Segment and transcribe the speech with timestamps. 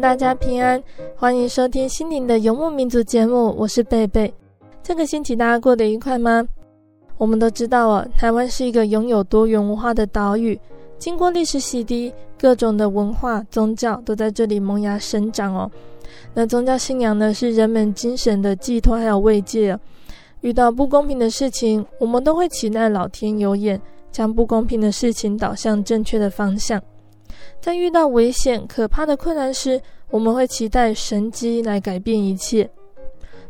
[0.00, 0.80] 大家平安。
[1.16, 4.32] 欢迎收听《心灵的游牧民族》节目，我是贝贝。
[4.82, 6.46] 这个星期大家过得愉快吗？
[7.16, 10.58] 我们都知道哦，台湾是一个拥有多元文化的岛屿，
[10.98, 15.68] 经过历史洗涤，各种的文化宗教都在这里萌芽生长哦。
[16.32, 19.76] 那宗教信仰呢，是人们精神的寄托还有慰藉。
[20.42, 23.80] 遇到不公平的事情，我们都会期待老天有眼，
[24.12, 26.80] 将不公平的事情导向正确的方向。
[27.60, 32.68] 在遇到危险、可怕的困难时，我们会期待神迹来改变一切。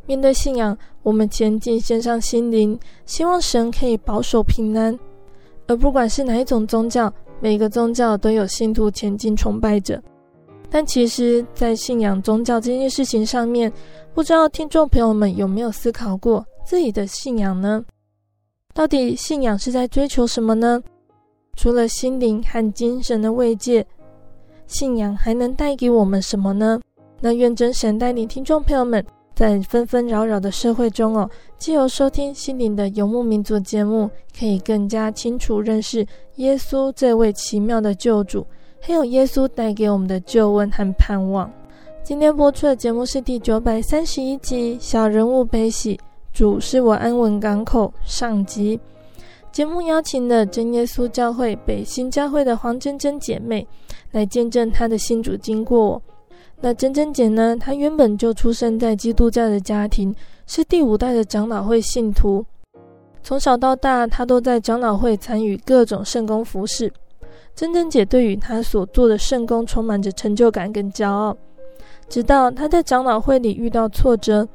[0.07, 4.99] 面对信仰，我们前进，献上心灵，希望神可以保守平安。
[5.67, 10.03] 而不管是哪一种宗教，每个宗教都有信徒前进崇拜者。
[10.71, 13.73] 但其实，在信仰宗教这件事情上面，
[14.15, 17.85] 不知道听众朋友们有没有思考过自己的信仰呢？
[18.75, 20.83] 到底信仰是在追求什么呢？
[21.59, 23.85] 除了心灵和精神的慰藉，
[24.69, 26.81] 信仰还能带给我们什么呢？
[27.21, 29.05] 那愿真神带领听众朋友们，
[29.35, 34.09] 在纷纷扰扰的社会中哦，借由收听心灵的游牧民族节目，
[34.39, 38.47] 可以更加清楚认识耶稣这位奇妙的救主，
[38.81, 41.51] 还有耶稣带给我们的救恩和盼望。
[42.05, 45.97] 今天播出的节目是第九百三十一集《小人物悲喜》，
[46.33, 48.79] 主是我安稳港口上集。
[49.53, 53.67] 节目邀请了真耶稣教会北新教会的黄真真姐妹。
[54.13, 56.01] 来见证她的信主经过。
[56.61, 57.55] 那真真姐呢？
[57.55, 60.15] 她原本就出生在基督教的家庭，
[60.47, 62.43] 是第五代的长老会信徒。
[63.23, 66.91] 从小到大，她都在长老会参与各种圣工服事。
[67.55, 71.37] 真真姐对于她所做的圣工充满着成就感跟骄傲。
[72.09, 74.49] 直到她在长老会里遇到挫折，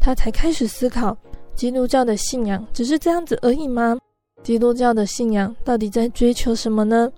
[0.00, 1.16] 她才开始思考：
[1.54, 3.96] 基督教的信仰只是这样子而已吗？
[4.46, 7.10] 基督教的信仰到底在追求什么呢？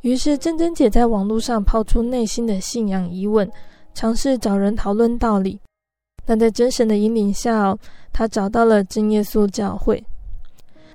[0.00, 3.48] 于是，珍珍姐在网络上抛出内心的信仰疑问，
[3.94, 5.60] 尝试找人讨论道理。
[6.26, 7.76] 那在真神的引领下，
[8.12, 10.02] 她找到了真耶稣教会。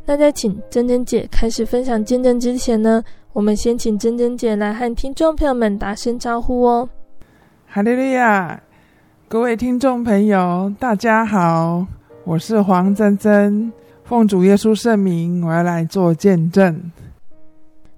[0.06, 6.90] 那在请珍珍姐开始分享见证之前呢，我们先请珍珍姐来和听众朋友们打声招呼哦。
[7.66, 8.62] 哈利利亚，
[9.30, 11.88] 各位听众朋友，大家好，
[12.26, 13.72] 我是黄珍珍，
[14.08, 16.82] 奉主耶稣圣名，我要来做见证。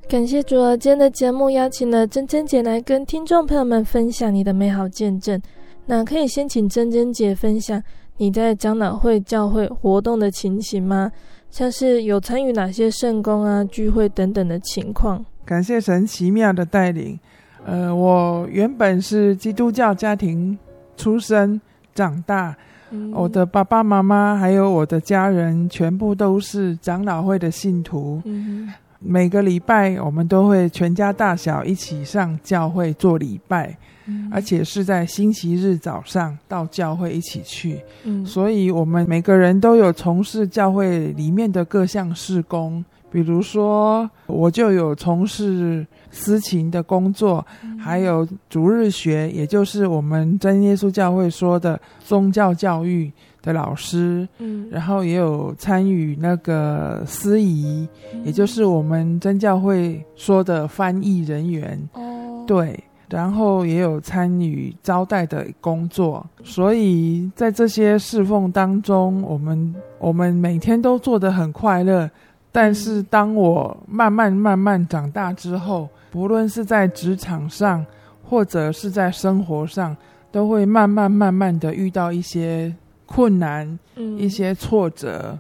[0.08, 5.40] 感谢主儿，今天的节目邀请了珍珍姐来跟听众朋友们分享你的美好见证。
[5.86, 7.80] 那可以先请珍珍姐分享
[8.18, 11.12] 你在长老会教会活动的情形吗？
[11.52, 15.24] 像是有参与哪些圣工啊、聚会等等的情况？
[15.46, 17.19] 感谢神奇妙的带领。
[17.64, 20.58] 呃，我原本是基督教家庭
[20.98, 21.62] 出生
[21.94, 22.58] 长大，
[22.91, 28.22] 嗯、我的爸爸妈妈还有我的家人全部都是长老会的信徒。
[28.25, 33.73] 嗯每个礼拜，我们都会全家大小一起上教会做礼拜，
[34.07, 37.80] 嗯、而且是在星期日早上到教会一起去。
[38.03, 53.11] 嗯，所以我们每个人都有从事教会里面的各项事工，比如说，我就有从事司琴的工作，嗯、还有逐日学，也就是我们真耶稣教会说的宗教教育。
[53.41, 62.77] 的老师，嗯，然后也有参与那个司仪，嗯、也就是我们真教会说的翻译人员，哦，对，
[63.07, 72.11] 然后也有参与招待的工作，所以在这些侍奉当中，我们我们每天都做得很快乐。
[72.51, 77.85] 但是当我慢慢慢慢长大之后，不论是在职场上，
[78.23, 79.95] 或者是在生活上，
[80.31, 82.73] 都会慢慢慢慢的遇到一些
[83.06, 85.38] 困难，嗯，一些挫折。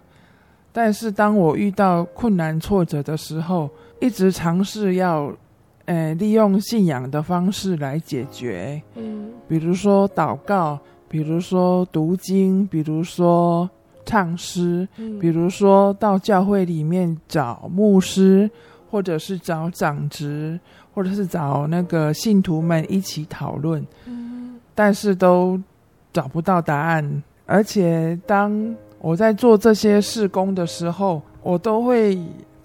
[0.71, 3.69] 但是当我遇到困难挫折的时候，
[3.99, 5.33] 一直尝试要，
[5.85, 13.67] 呃，利用信仰的方式来解决，嗯，比如说祷告，比如说读经，比如说
[14.05, 18.49] 唱诗，嗯，比如说到教会里面找牧师，
[18.89, 20.59] 或者是找长职，
[20.93, 25.59] 或者是找那个信徒们一起讨论，嗯，但是都
[26.11, 32.17] 找不到答案，而且当我在做这些事工的时候，我都会。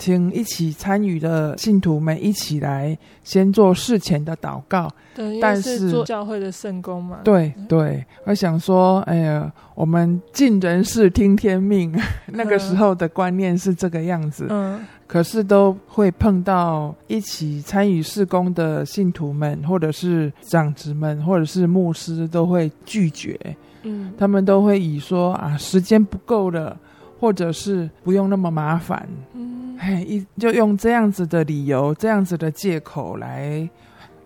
[0.05, 7.21] 请一起参与的信徒们一起来先做事前的祷告，对，但是做教会的圣公嘛。
[7.25, 12.03] 对对，我想说，哎呀，我们尽人事听天命，嗯、
[12.37, 14.47] 那个时候的观念是这个样子。
[14.51, 23.41] 嗯，可是都会碰到一起参与事工的信徒们，或者是长子们，或者是牧师，都会拒绝。
[23.85, 26.77] 嗯，他们都会以说啊，时间不够了。
[27.21, 33.69] 或者是不用那么麻烦，嗯，嘿，一就用这样子的理由，这样子的借口来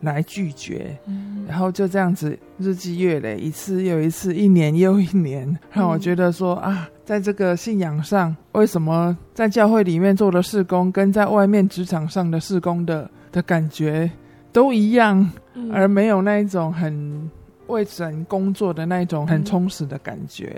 [0.00, 14.11] 来拒绝，嗯，然后就这样子日积月累，一次又一次，一年又一年，让我觉得说啊，在这个信仰上，为什么在教会里面做的事工，跟在外面职场上的事工的的感觉
[14.53, 17.29] 都一样，嗯，而没有那一种很
[17.67, 20.55] 为神工作的那一种很充实的感觉。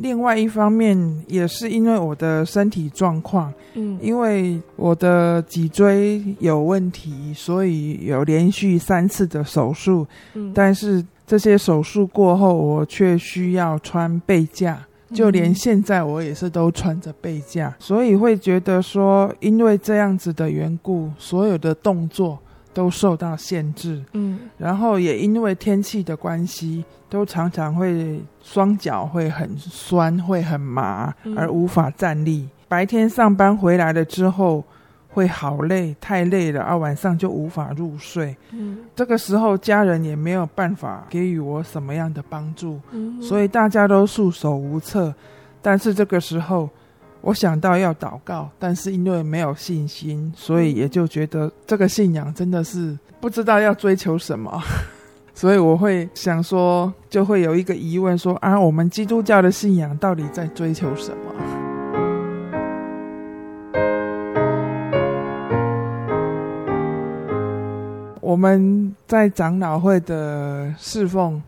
[0.00, 0.96] 嗯另外一方面，
[1.28, 14.78] 也是因为我的身体状况，嗯，因为我的脊椎有问题，所以有连续三次的手术，嗯，但是这些手术过后，我却需要穿背架，
[15.12, 22.38] 就连现在我也是都穿着背架，所以会觉得说，因为这样子的缘故，所有的动作。
[22.72, 32.42] 都受到限制，嗯，然后也因为天气的关系，都常常会双脚会很酸，会很麻，而无法站立。
[32.42, 32.50] 嗯。
[32.68, 34.62] 白天上班回来了之后，
[35.08, 38.36] 会好累，太累了，而晚上就无法入睡。
[38.52, 45.12] 嗯，这个时候家人也没有办法给予我什么样的帮助，嗯，所以大家都束手无策。
[45.60, 46.70] 但是这个时候。
[47.22, 54.58] 我想到要祷告，但是因为没有信心，所以也就觉得这个信仰真的是不知道要追求什么，
[55.34, 61.16] 所以我会想说，就会有一个疑问说啊，我们基督教的信仰到底在追求什么？
[68.22, 71.42] 我们在长老会的侍奉，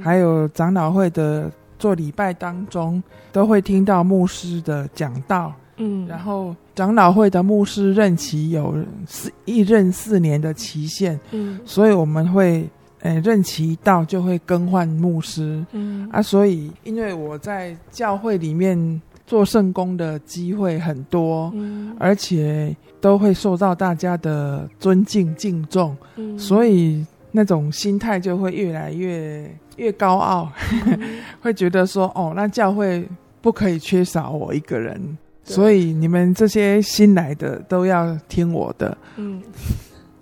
[0.00, 1.50] 还有长老会的。
[1.78, 3.02] 做礼拜当中，
[3.32, 8.74] 都会听到牧师的讲道，嗯，然后长老会的牧师任期有
[9.06, 12.68] 四一任四年的期限，嗯，所以我们会，
[13.00, 16.08] 呃，任期一到就会更换牧师，嗯。
[16.12, 29.50] 啊，所以因为我在教会里面做圣工的机会很多，嗯，而且都会受到大家的尊敬敬重，嗯，所以那种心态就会越来越。
[29.76, 30.50] 越高傲，
[30.86, 33.06] 嗯、 会觉得说哦，那教会
[33.40, 39.42] 不可以缺少我一个人，所以你们这些新来的都要听我的，嗯，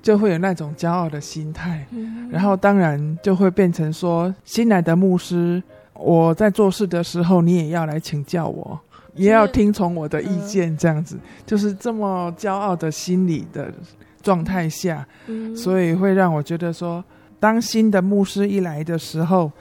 [0.03, 5.63] 就会有那种骄傲的心态，嗯，然后当然就会变成说，新来的牧师，
[5.95, 8.79] 我在做事的时候，你也要来请教我，
[9.15, 13.73] 也要听从我的意见，这样子，嗯，就是这么骄傲的心理的
[14.21, 17.03] 状态下，嗯，所以会让我觉得说。
[17.45, 19.53] 当新的牧师一来的时候，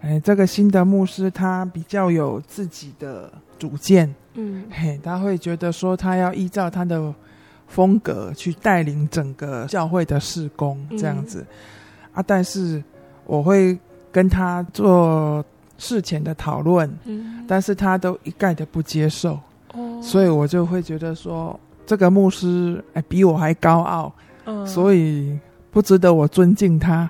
[0.00, 7.14] 哎，这个新的牧师他比较有自己的主见，嗯，嘿，他会觉得说他要依照他的
[7.68, 12.82] 风格去带领整个教会的事工这样子，嗯，啊，但是
[13.24, 13.78] 我会
[14.10, 15.44] 跟他做
[15.76, 19.38] 事前的讨论，嗯，但是他都一概的不接受，
[19.74, 24.12] 哦，所以我就会觉得说这个牧师哎比我还高傲，
[24.46, 25.38] 嗯，所以。
[25.78, 27.08] 不值得我尊敬他，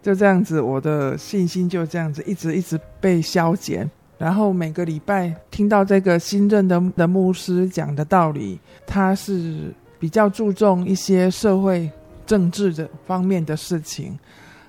[0.00, 3.90] 就这样子，我的信心就这样子一直一直被消减。
[4.18, 11.90] 然后每个礼拜听到这个新任的的牧师讲的道理，他是比较注重一些社会
[12.24, 14.16] 政治的方面的事情，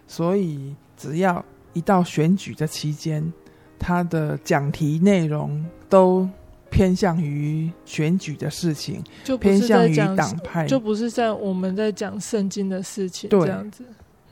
[0.07, 3.31] 所以只要一到选举的期间，
[3.77, 6.27] 他的讲题内容都。
[6.69, 13.83] 偏向于选举的事情，就偏向于党派，就不是在我们在讲圣经的事情这样子。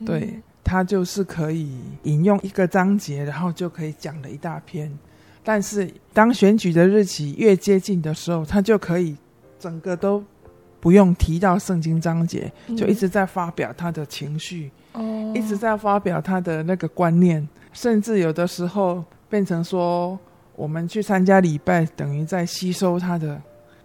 [0.04, 4.92] 对，嗯、他就是可以引用一个章节，然后就可以讲了一大篇。
[5.42, 9.16] 但是当选举的日期越接近的时候，他就可以
[9.58, 10.22] 整个都
[10.80, 20.18] 不用提到圣经章节，就一直在发表他的情绪，哦，一直在发表他的那个观念，甚至有的时候变成说，
[20.56, 23.40] 我们去参加礼拜，等于在吸收他的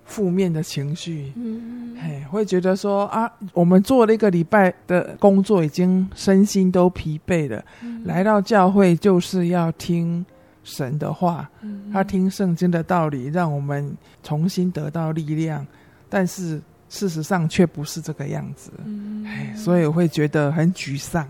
[0.05, 1.31] 负面的情绪。
[1.35, 10.25] 嗯，嘿，会觉得说啊，我们做了一个礼拜的工作，已经身心都疲惫了，嗯，来到教会就是要听
[10.63, 15.65] 神的话，嗯，他听圣经的道理，让我们重新得到力量。
[16.09, 19.25] 但是事实上却不是这个样子，嗯，
[19.55, 21.27] 所以我会觉得很沮丧。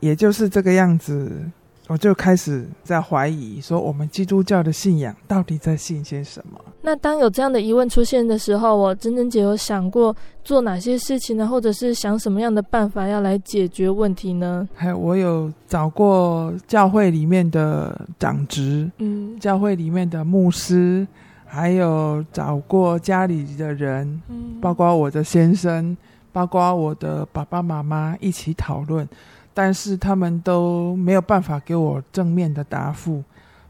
[0.00, 1.30] 也就是这个样子，
[1.88, 6.58] 我就开始在怀疑，说我们基督教的信仰到底在信些什么？
[6.80, 11.46] 那当有这样的疑问出现的时候，我真真姐有想过做哪些事情呢？
[11.46, 14.68] 或者是想什么样的办法要来解决问题呢？
[14.74, 21.06] 还有，我有找过教会里面的长职，嗯，教会里面的牧师。
[21.54, 25.94] 还有找过家里的人，嗯包括我的先生，
[26.32, 29.06] 包括我的爸爸妈妈一起讨论，
[29.54, 33.22] 但是他们都没有办法给我正面的答复，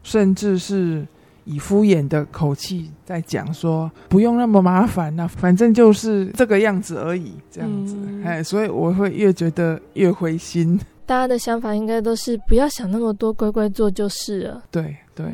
[0.03, 1.05] 甚至是
[1.45, 10.79] 以敷衍的口气在讲说不用那么麻烦呐，反正就是这个样子而已，这样子，哎，所以我会越觉得越灰心。
[11.05, 14.63] 大家的想法应该都是不要想那么多，乖乖做就是了。
[14.71, 15.25] 对 对，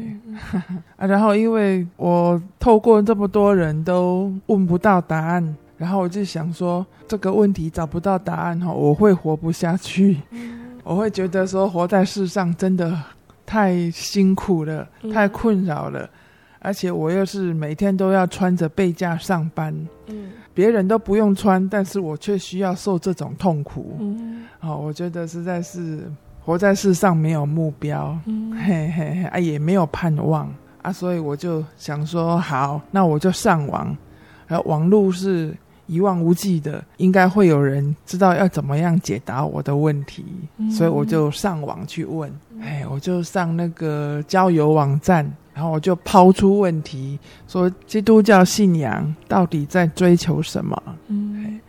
[0.98, 10.22] 啊，然后因为我透过这么多人都问不到答案，然后我就想说这个问题找不到答案哈，我会活不下去。
[10.84, 12.96] 我会觉得说活在世上真的
[13.46, 16.08] 太辛苦了，太困扰了，
[16.60, 19.74] 而且我又是每天都要穿着背架上班。
[20.06, 20.32] 嗯。
[20.52, 23.96] 别人都不用穿，但是我却需要受这种痛苦。
[24.02, 33.96] 嗯，哦，我觉得实在是活在世上没有目标，嗯，嘿嘿嘿，啊，也没有盼望啊，所以我就想说，好，那我就上网，
[34.48, 35.56] 然后网络是
[35.90, 40.24] 一望无际的，应该会有人知道要怎么样解答我的问题，
[40.58, 42.32] 嗯，所以我就上网去问，
[42.62, 45.30] 哎，我就上那个交友网站。
[45.52, 50.82] 然后我就抛出问题，说基督教信仰到底在追求什么？
[51.08, 51.60] 嗯，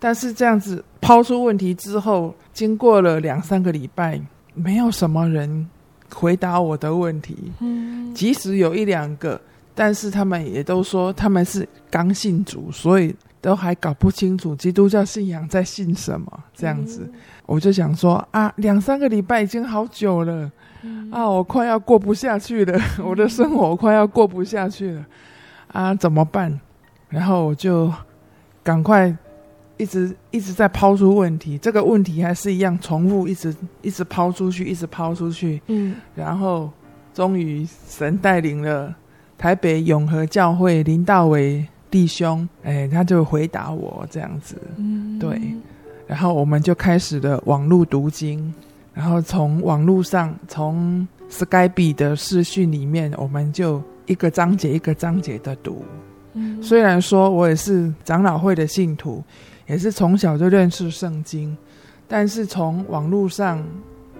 [0.00, 4.20] 但是这样子抛出问题之后，经过了两三个礼拜，
[4.52, 5.68] 没有什么人
[6.12, 7.36] 回答我的问题。
[7.60, 9.40] 嗯，即使有一两个，
[9.76, 13.14] 但是他们也都说他们是刚性主，所以
[13.46, 16.26] 都还搞不清楚基督教信仰在信什么。
[16.52, 17.08] 这样子，
[17.46, 20.50] 我就想说啊，两三个礼拜已经好久了。
[21.12, 25.06] 啊，我快要过不下去了， 我的生活快要过不下去了，
[25.68, 26.60] 啊，怎么办？
[27.08, 27.92] 然后我就
[28.64, 29.16] 赶快
[29.76, 35.62] 一直一直在抛出问题，这个问题还是一样重复，一直一直抛出去，一直抛出去。
[35.68, 36.68] 嗯，然后
[37.14, 38.92] 终于神带领了
[39.38, 41.64] 台北永和教会林大伟
[41.96, 44.60] 弟兄，哎，他就回答我这样子。
[44.76, 45.40] 嗯，对，
[46.06, 48.52] 然后我们就开始了网络读经。
[48.92, 55.82] 然后从网络上，从 Skype 的视讯里面，我们就一个章节一个章节的读。
[56.34, 59.24] 嗯，虽然说我也是长老会的信徒，
[59.66, 61.56] 也是从小就认识圣经，
[62.06, 63.64] 但是从网络上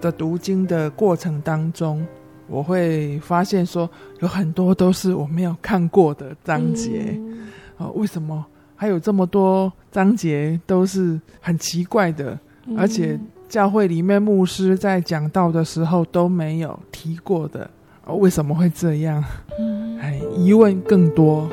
[0.01, 2.03] 的读经的过程当中，
[2.47, 3.87] 我会发现说
[4.21, 7.15] 有很多都是我没有看过的章节。
[7.17, 12.37] 嗯，啊，为什么还有这么多章节都是很奇怪的，
[12.77, 13.19] 而且。
[13.49, 17.69] 教会里面牧师在讲道的时候都没有提过的，
[18.07, 19.23] 为什么会这样？
[20.01, 21.49] 哎，疑问更多。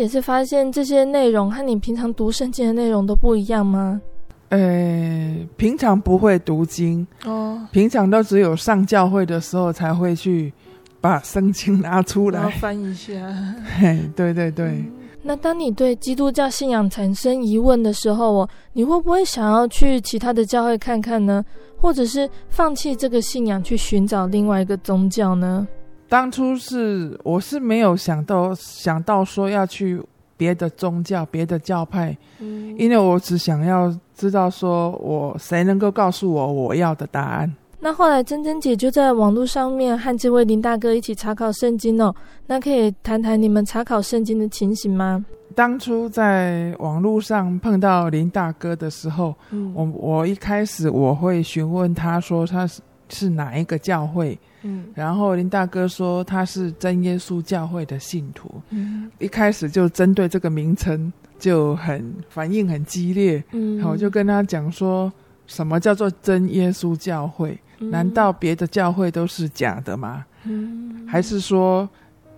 [0.00, 4.00] 也是发现这些内容和你平常读圣经的内容都不一样吗？
[4.48, 10.52] 呃，平常不会读经哦，平常都只有上教会的时候才会去
[11.00, 13.12] 把圣经拿出来翻一下。
[13.78, 14.66] 嘿，对对对。
[14.66, 14.90] 嗯，
[15.22, 21.44] 那当你对基督教信仰产生疑问的时候，哦，你会不会想要去其他的教会看看呢？
[21.76, 25.68] 或者是放弃这个信仰去寻找另外一个宗教呢？
[26.10, 30.02] 当初是我是没有想到想到说要去
[30.36, 37.54] 别的宗教、别的教派，嗯，因为我只想要知道说我谁能够告诉我我要的答案。
[37.78, 42.12] 那后来珍珍姐就在网络上面和这位林大哥一起查考圣经哦。
[42.46, 45.24] 那可以谈谈你们查考圣经的情形吗？
[45.54, 52.68] 当初在网络上碰到林大哥的时候，嗯，我我一开始我会询问他说他
[53.10, 53.28] 是。
[53.30, 54.38] 哪一个教会？
[54.62, 58.50] 嗯，然后林大哥说他是真耶稣教会的信徒。
[58.70, 63.42] 嗯，一开始就针对这个名称就很反应很激烈。
[63.52, 65.10] 嗯，我就跟他讲说，
[65.46, 67.58] 什么叫做真耶稣教会？
[67.78, 70.26] 难道别的教会都是假的吗？
[70.44, 71.88] 嗯，还是说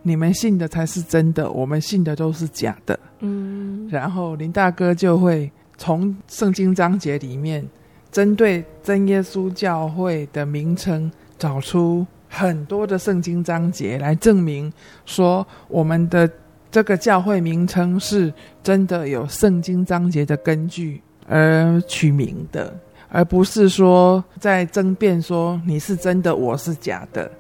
[0.03, 2.97] 你们信的才是真的，我们信的都是假的？
[3.19, 7.69] 嗯，然后林大哥就会从圣经章节里面，
[8.13, 14.71] 针对真耶稣教会的名称，找出很多的圣经章节来证明
[15.07, 16.31] 说，我们的
[16.71, 22.73] 这个教会名称是真的有圣经章节的根据而取名的。
[23.15, 27.31] 而不是说在争辩说你是真的，我是假的，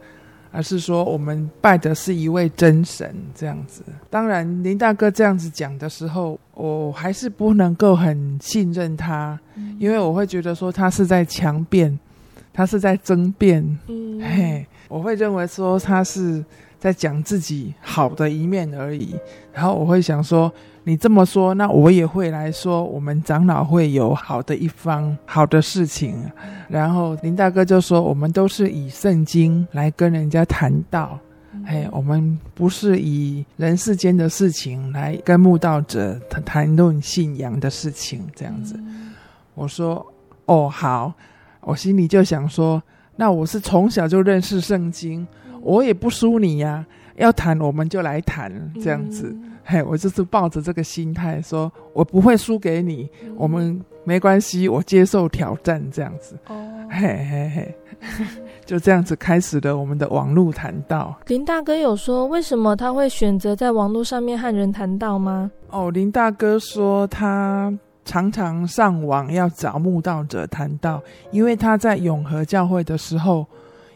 [0.52, 3.82] 而是说我们拜的是一位真神这样子。
[4.10, 9.38] 当然，林大哥这样子讲的时候，我还是不能够很信任他，
[9.78, 11.98] 因为我会觉得说他是在强辩，
[12.52, 13.62] 他是在争辩。
[13.88, 16.44] 嗯，嘿，我会认为说他是
[16.82, 19.14] 在讲自己好的一面而已，
[19.52, 20.52] 然后我会想说。
[20.84, 26.28] 你这么说，那我也会来说，我们长老会有好的一方，好的事情。
[26.68, 31.16] 然后林大哥就说，我们都是以圣经来跟人家谈道，
[31.66, 38.74] 哎，我们不是以人世间的事情来跟慕道者谈谈论信仰的事情，这样子。
[39.54, 40.04] 我说，
[40.46, 41.14] 哦，好，
[41.60, 42.82] 我心里就想说，
[43.14, 45.24] 那我是从小就认识圣经，
[45.62, 46.84] 我也不输你呀，
[47.16, 48.52] 要谈我们就来谈，
[48.82, 49.34] 这样子。
[49.64, 56.36] 嘿，我就是抱着这个心态，说我不会输给你，嗯、我们没关系，我接受挑战，这样子。
[56.48, 56.54] 哦，
[56.90, 57.74] 嘿嘿嘿，
[58.66, 61.16] 就这样子开始了我们的网络谈道。
[61.28, 65.48] 林大哥有说为什么他会选择在网络上面和人谈道吗？
[65.70, 67.72] 哦，林大哥说他
[68.04, 71.00] 常常上网要找慕道者谈道，
[71.30, 73.46] 因为他在永和教会的时候，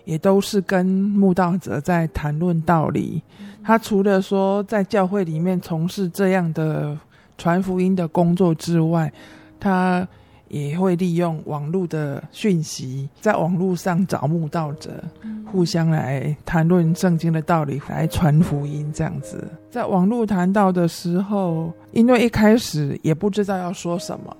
[0.06, 3.22] 也都是跟慕道者在谈论道理。
[3.62, 6.98] 他除了说在教会里面从事这样的
[7.36, 9.12] 传福音的工作之外，
[9.58, 10.06] 他
[10.48, 15.02] 也会利用网络的讯息，在网络上找慕道者，
[15.50, 19.44] 互相来谈论圣经的道理，来传福音这样子。
[19.68, 24.36] 在网络谈到的时候，因为一开始也不知道要说什么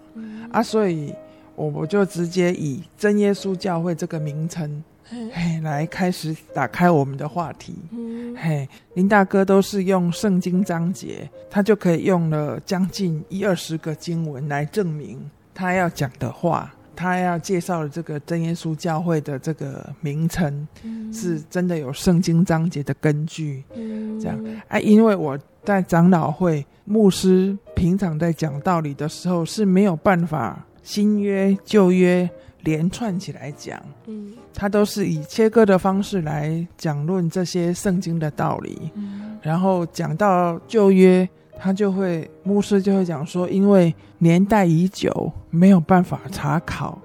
[0.52, 1.12] 啊，所以
[1.56, 4.84] 我我就直接以真耶稣教会这个名称。
[5.08, 7.76] 嘿，来开始打开我们的话题。
[7.92, 15.18] 嗯、嘿，林大哥都是用圣经章节，他就可以用了将近一二十个经文来证明
[15.54, 23.62] 他要讲的话，他要介绍的这个真耶稣教会的这个名称，嗯、是真的有圣经章节的根据。
[23.74, 32.28] 嗯、这样，哎、啊，因为我在长老会，牧师平常在讲道理的时候是没有办法新约旧约。
[32.66, 41.26] 连串起来讲，嗯，他都是以切割的方式来讲论这些圣经的道理，嗯，然后讲到旧约，
[41.56, 46.98] 他就会牧师就会讲说，因为年代已久，没有办法查考，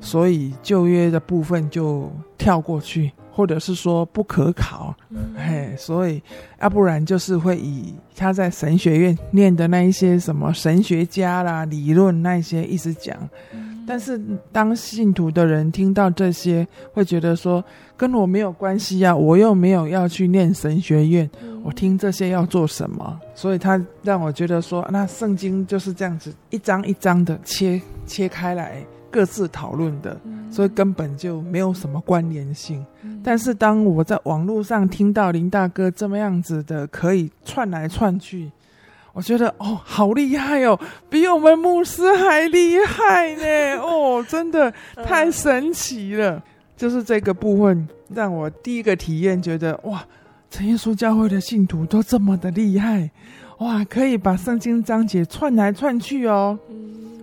[0.00, 3.10] 所以旧约的部分就跳过去。
[3.36, 6.22] 或者是说不可考，嗯、嘿，所以
[6.58, 13.14] 要不然就是会以他在神学院念的那一些什么神学家啦、理论那一些一直讲。
[13.52, 14.20] 嗯、但是
[14.50, 17.64] 当信徒的人听到这些，会觉得说
[17.96, 23.20] 跟我没有关系呀、啊，我又没有要去念神学院，嗯、我听这些要做什么？
[23.34, 28.84] 所以他让我觉得说，那圣经就是这样子一张一张的切切开来。
[29.08, 30.20] 各自讨论的，
[30.50, 32.84] 所以根本就没有什么关联性。
[33.24, 38.50] 但是当我在网络上听到林大哥这么样子的，可以串来串去，
[39.16, 43.80] 我觉得哦，好厉害哦，比我们牧师还厉害呢！
[43.80, 44.70] 哦，真的
[45.02, 46.42] 太神奇了。
[46.76, 50.04] 就是这个部分让我第一个体验，觉得哇，
[50.50, 53.10] 陈耶稣教会的信徒都这么的厉害，
[53.60, 56.58] 哇，可以把圣经章节串来串去哦。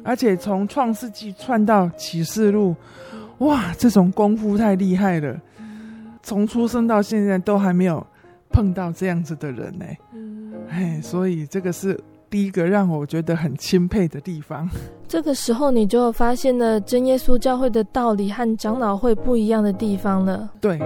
[0.04, 2.76] 而且从创世纪串到启示录，
[3.38, 5.40] 哇，这种功夫太厉害了！
[6.24, 8.04] 从出生到现在都还没有
[8.54, 9.86] 碰到这样子的人呢。
[10.70, 14.70] 哎，所以这个是第一个让我觉得很钦佩的地方。
[15.10, 20.50] 这个时候你就发现了真耶稣教会的道理和长老会不一样的地方了。
[20.62, 20.80] 对。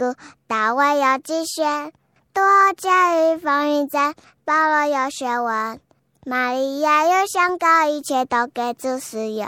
[0.00, 0.14] 赛谷，
[0.48, 1.92] 大卫有机旋，
[2.32, 2.42] 多
[2.78, 4.14] 加与风云战，
[4.46, 5.78] 保罗有学问，
[6.24, 9.46] 玛利亚有香膏，一切都给主使用。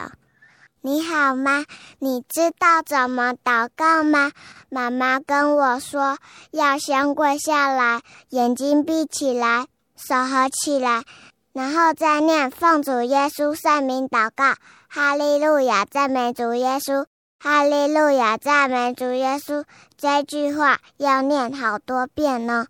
[0.83, 1.65] 你好吗？
[2.01, 4.33] 你知道怎么祷告吗？
[4.69, 6.19] 妈妈跟我说，
[6.51, 11.05] 要先跪下来，眼睛闭起来，手合起来，
[11.55, 14.55] 然后再念奉主耶稣圣名祷告。
[14.89, 17.07] 哈利路亚，赞美主耶稣！
[17.45, 19.65] 哈利路亚，赞美主耶稣！
[19.97, 22.69] 这句话要念好多遍哦。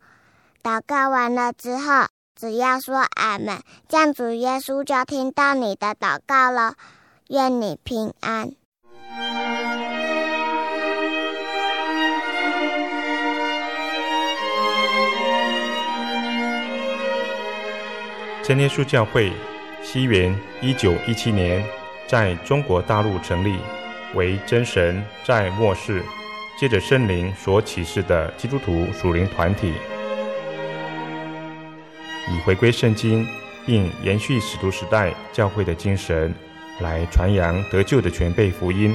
[0.63, 6.73] 祷告完了之后，只要说阿门，这样主耶稣就听到你的祷告了。
[7.29, 8.53] 愿你平安。
[18.43, 19.31] 真耶稣教会，
[19.83, 21.63] 西元一九一七年
[22.09, 23.59] 在中国大陆成立，
[24.15, 26.03] 为真神在末世
[26.59, 29.73] 借着圣灵所启示的基督徒属灵团体，
[32.31, 33.27] 以回归圣经
[33.67, 36.35] 并延续使徒时代教会的精神，
[36.81, 38.95] 来传扬得救的全辈福音。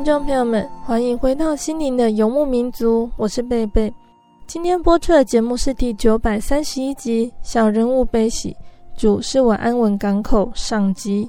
[0.00, 3.92] 听众朋友们，欢迎回到心灵的游牧民族，我是贝贝。
[4.46, 8.50] 今天播出的节目是第九百三十一集《小人物悲喜》，
[8.98, 11.28] 主是我安稳港口上集。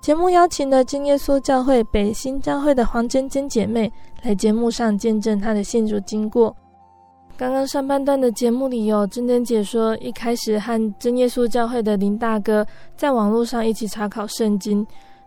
[0.00, 3.88] 节目邀请了真耶稣教会北新教会的黄真真姐妹
[4.24, 6.52] 来节目上见证她的信主经过。
[7.36, 14.84] 刚刚上半段的节目里有真真姐说，一开始和真耶稣教会的林大哥在网络上一起查考圣经。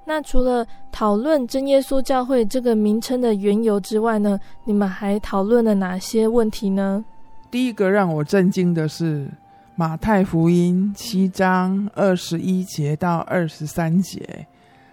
[0.08, 7.04] 那除了讨论真耶稣教会这个名称的缘由之外呢，你们还讨论了哪些问题呢？
[7.50, 9.28] 第一个让我震惊的是
[9.76, 14.48] 马太福音七章二十一节到二十三节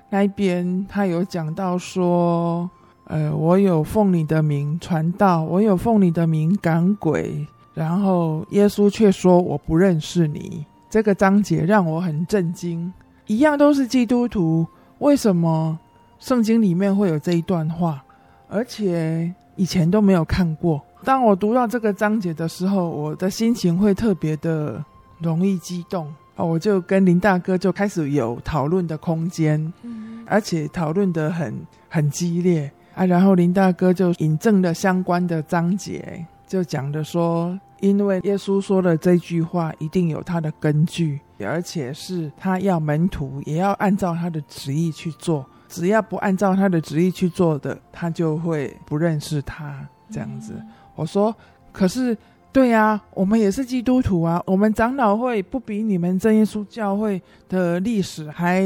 [0.09, 2.69] 那一边，他有讲到说，
[3.05, 10.65] 呃，我有奉你的名传道，我有奉你的名赶鬼，然后耶稣却说我不认识你。
[10.89, 12.93] 这个章节让我很震惊，
[13.27, 14.67] 一样都是基督徒。
[15.03, 15.77] 为什么
[16.21, 18.03] 圣经里面会有这一段话？
[18.49, 20.81] 而且以前都没有看过。
[21.03, 24.83] 当我读到这个章节的时候，我的心情会特别的
[25.19, 26.45] 容易激动啊！
[26.45, 31.53] 我就跟林大哥就开始有讨论的空间，嗯，而且讨论的很
[31.89, 33.05] 很激烈啊。
[33.05, 50.55] 然后林大哥就引证了相关的章节，就讲的说，因为耶稣说的这句话一定有他的根据，而且是他要门徒也要按照他的旨意去做，只要不按照他的旨意去做的，他就会不认识他这样子。
[50.95, 51.35] 我说，
[51.73, 52.17] 可是，
[52.53, 54.41] 对呀、啊，我们也是基督徒啊。
[54.47, 58.63] 我们长老会不比你们真耶稣教会的历史还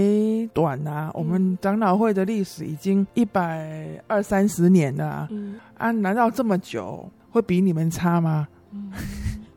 [0.53, 1.11] 短啊。
[1.15, 8.47] 我们长老会的历史已经一百二三十年了，嗯、啊，难道这么久会比你们差吗？
[8.77, 8.93] 嗯、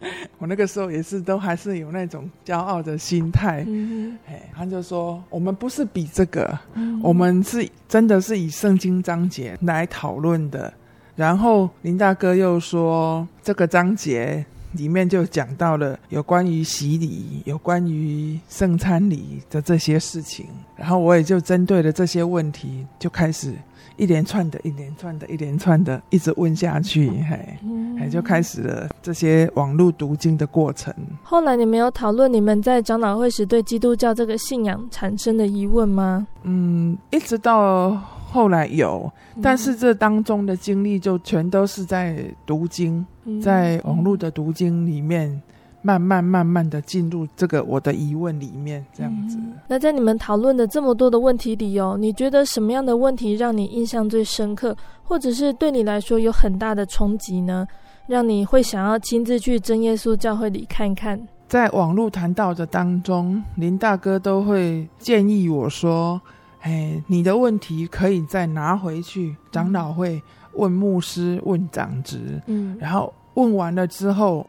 [0.40, 3.64] 我那个时候也是都还是有那种骄傲的心态。
[3.68, 10.74] 嗯、哎，他就说，我们不是比这个，嗯、我们是真的是以圣经章节来讨论的。
[11.16, 20.46] 然后林大哥又说，这个章节里面就讲到了有关于洗礼、有关于圣餐礼的这些事情。
[20.78, 23.54] 然后我也就针对了这些问题，就开始
[24.00, 27.60] 一连串的、一连串的、一连串的一直问下去，嘿，
[28.00, 30.94] 哎，就开始了这些网络读经的过程。
[31.22, 36.26] 后来你们有讨论你们在长老会时对基督教这个信仰产生的疑问吗？
[36.44, 38.02] 嗯，一直到。
[38.32, 45.42] 后来有，但是这当中的经历就全都是在读经，嗯、在网络的读经里面，
[45.82, 49.38] 慢慢慢慢的进入这个我的疑问里面，这样子。
[49.38, 57.68] 嗯、那在你们讨论的这么多的问题里哦，你觉得什么样的问题让你印象最深刻，或者是对你来说有很大的冲击呢？
[58.08, 61.20] 让你会想要亲自去真耶稣教会里看看？
[61.48, 66.20] 在网络谈到的当中，林大哥都会建议我说。
[66.62, 70.22] 哎，你的问题可以再拿回去长老会
[70.56, 74.46] 问牧师、问长职，嗯，然后问完了之后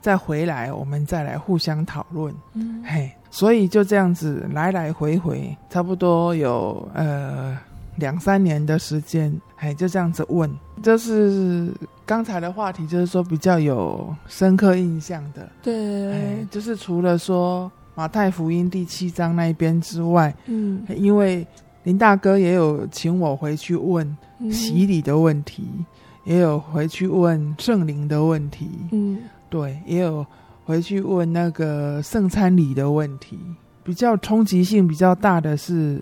[0.00, 7.58] 再回来，我们再来互相讨论，嗯，嘿，所以就这样子来来回回，差不多有呃
[7.96, 10.50] 两三年的时间，哎，就这样子问，
[10.82, 11.72] 这是
[12.04, 17.70] 刚才的话题，就是说比较有深刻印象的，对，哎，就是除了说。
[17.96, 21.46] 马太福音第七章那一边之外，嗯，因为
[21.82, 24.16] 林大哥也有请我回去问
[24.50, 25.84] 洗礼的问题，嗯、
[26.24, 29.18] 也有回去问圣灵的问题，嗯，
[29.50, 30.24] 对，也有
[30.64, 33.38] 回去问那个圣餐礼的问题。
[33.82, 36.00] 比较冲击性比较大的是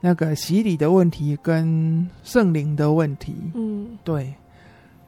[0.00, 4.34] 那个洗礼的问题跟圣灵的问题，嗯，对，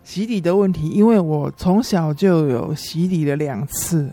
[0.05, 4.11] 洗礼的问题，因为我从小就有洗礼了两次。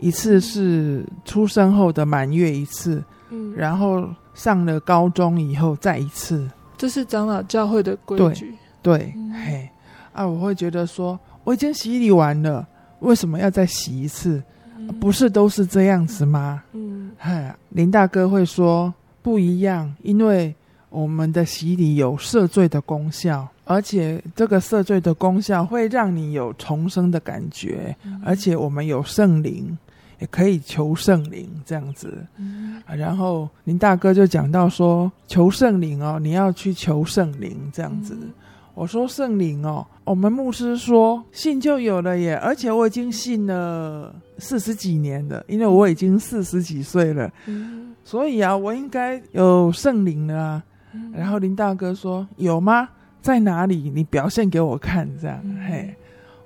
[0.00, 8.54] 一次是出生后的满月一次，嗯，然后上了高中以后再一次，这是长老教会的规矩。
[8.80, 9.68] 对，对嗯、嘿，
[10.12, 12.64] 啊，我会觉得说，我已经洗礼完了，
[13.00, 14.42] 为什么要再洗一次？
[14.76, 16.62] 嗯、不是都是这样子吗？
[16.72, 20.54] 嗯，哎，林大哥会说不一样，因为
[20.88, 23.46] 我们的洗礼有赦罪的功效。
[23.64, 29.76] 而且这个赦罪的功效会让你有重生的感觉，嗯、而且我们有圣灵，
[30.20, 32.24] 也可以求圣灵这样子。
[32.38, 38.16] 嗯、然后林大哥就讲到说，求圣灵哦，你要去求圣灵这样子。
[38.18, 38.32] 嗯、
[38.78, 50.64] 我说圣灵哦，我们牧师说信就有了耶，而且我已经信了四十几年了，因为我已经四十几岁了，嗯、所以啊，我应该有圣灵了啊。
[50.94, 52.88] 嗯、然后林大哥说有吗？
[53.20, 53.90] 在哪里？
[53.92, 55.92] 你表现给我看，这样，嗯、嘿，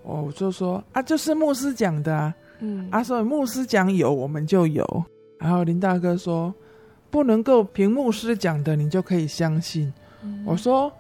[0.03, 5.05] 我就说啊，就是牧师讲的啊，嗯，啊，所以牧师讲有，我们就有。
[5.39, 6.55] 然后林大哥说，
[7.11, 9.93] 不能够凭牧师讲的，你就可以相信。
[10.25, 10.91] 嗯、我说，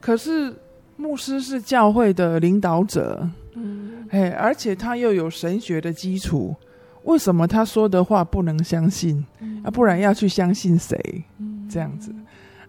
[0.00, 0.52] 可是
[0.96, 6.54] 牧师是教会的领导者，嗯，嘿，而且他又有神学的基础，
[7.04, 9.24] 为什么他说的话不能相信？
[9.40, 10.96] 嗯、啊，不然要去相信谁？
[11.38, 12.14] 嗯、这样子。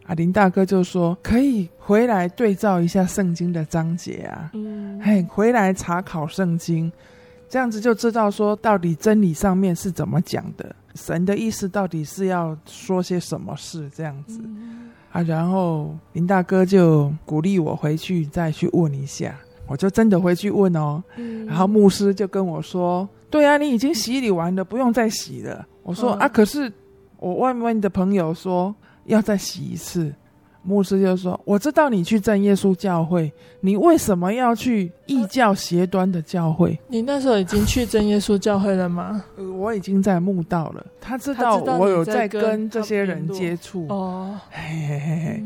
[0.07, 6.91] 啊，林大哥就说可以回来对照一下圣经的章节啊，嗯，嘿，回来查考圣经，
[7.49, 19.35] 这样子就知道说到底真理上面是怎么讲的，神的意思到底是要说些什么事，这样子，嗯、啊，然后林大哥就鼓励我回去再去问一下，
[19.67, 25.65] 我就真的回去问哦，嗯、然后牧师就跟我说，对啊，你已经洗礼完了，不用再洗了。
[25.83, 26.71] 我说、嗯、啊，可是
[27.17, 28.75] 我外面的朋友说。
[29.05, 30.11] 要再洗一次，
[30.65, 36.77] 牧师就说：“我知道你去正耶稣教会，你为什么要去异教邪端的教会？
[36.87, 40.85] 你那时候已经去正耶稣教会了吗？”呃，我已经在慕道了。
[40.99, 43.85] 他知道我有在跟这些人接触。
[43.89, 45.43] 哦，嘿嘿嘿嘿。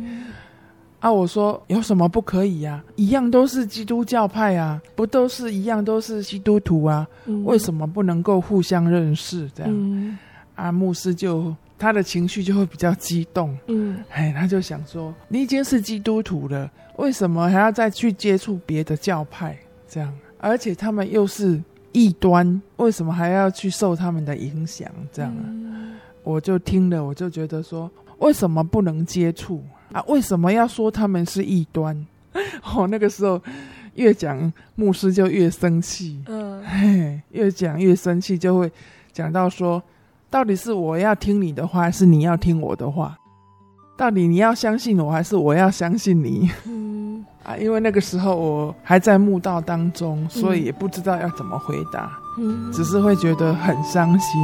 [1.01, 2.83] 啊，我说有什么不可以呀、啊？
[2.95, 7.07] 一样都是基督教派啊，不都是一样都是基督徒啊？
[7.25, 9.49] 嗯为什么不能够互相认识？
[9.55, 10.17] 这样、嗯
[10.55, 19.57] 啊，牧师就他的情绪就会比较激动，嗯哎，他就想说，你已经是基督徒了，为什么还要再去接触别的教派？
[19.87, 21.59] 这样，而且他们又是
[21.93, 24.91] 异端，为什么还要去受他们的影响？
[25.11, 25.43] 这样啊？
[25.47, 27.89] 嗯我就听了，我就觉得说，
[28.19, 29.63] 为什么不能接触
[29.93, 30.03] 啊？
[30.07, 32.05] 为什么要说他们是异端？
[32.61, 33.41] 哦，那个时候
[33.95, 38.69] 越讲牧师就越生气，嗯嘿，越讲越生气，就会
[39.11, 39.81] 讲到说，
[40.29, 43.17] 到底是我要听你的话，还是你要听我的话？
[43.97, 46.49] 到底你要相信我，还是我要相信你？
[46.65, 54.39] 嗯啊，因为那个时候我还在墓道当中，所以也不知道要怎么回答，嗯只是会觉得很伤心。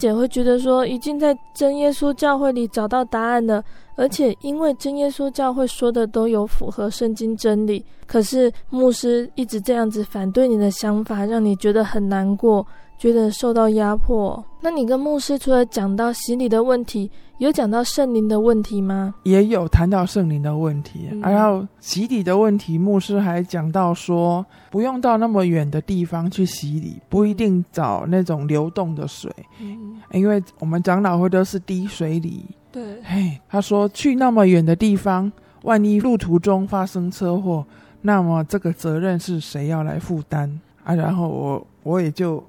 [0.00, 3.62] 姐会觉得说，已经在真耶稣教会里找到答案了，
[3.94, 12.66] 而且因为真耶稣教会说的都有符合圣经真理，可是牧师一直这样子反对你的想法，让你觉得很难过，
[12.98, 14.42] 觉得受到压迫。
[14.62, 19.14] 那你跟牧师除了讲到洗礼的问题，有讲到圣灵的问题吗？
[19.22, 32.44] 也有谈到圣灵的问题，嗯然后洗礼的问题，牧师还讲到说，不用到那么远的地方去洗礼，不一定找那种流动的水，嗯，因为我们长老会都是滴水礼。
[32.70, 37.64] 对，嘿，他说去那么远的地方，万一路途中发生车祸，
[38.02, 40.94] 那么这个责任是谁要来负担啊？
[40.94, 42.44] 然后我我也就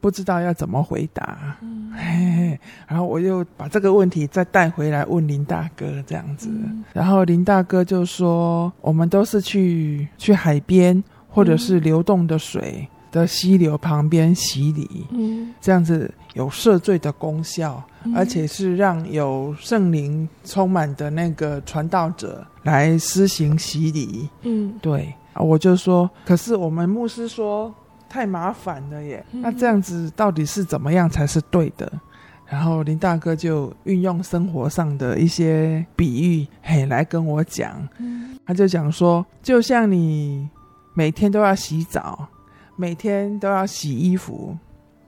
[0.00, 1.56] 不知道要怎么回答。
[1.60, 1.92] 嗯。
[1.92, 6.84] 嘿嘿，然后我又把这个问题再带回来问林大哥这样子，嗯。
[6.92, 15.52] 然后林大哥就说，我们都是去去海边或者是流动的水的溪流旁边洗礼，嗯。
[15.60, 18.16] 这样子有赦罪的功效，嗯。
[18.16, 24.28] 而且是让有圣灵充满的那个传道者来施行洗礼。
[24.42, 24.72] 嗯。
[24.80, 27.74] 对，啊我就说，可是我们牧师说
[28.10, 31.90] 太麻烦了耶，嗯那这样子到底是怎么样才是对的？
[32.46, 37.88] 然后林大哥就运用生活上的一些比喻，嘿，来跟我讲。
[37.98, 40.50] 嗯他就讲说，就像你
[40.92, 42.26] 每天都要洗澡，
[42.74, 44.58] 每天都要洗衣服，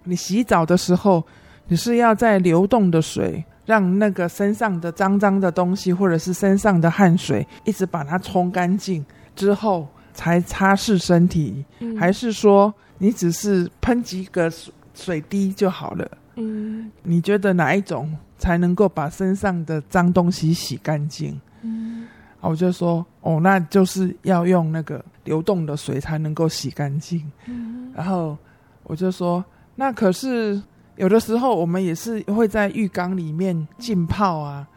[0.04, 1.24] 你洗澡的时候，
[1.66, 16.08] 你是要在流动的水，让那个身上的脏脏的东西，或者是身上的汗水，一直把它冲干净之后，才擦拭身体，嗯还是说你只是喷几个水水滴就好了？
[16.36, 21.40] 嗯你觉得哪一种才能够把身上的脏东西洗干净？
[21.62, 22.06] 嗯
[22.40, 27.20] 啊，我就说，哦，那就是要用那个流动的水才能够洗干净。
[27.46, 28.38] 嗯然后
[28.84, 30.62] 我就说，那可是
[30.94, 34.68] 有的时候我们也是会在浴缸里面浸泡啊。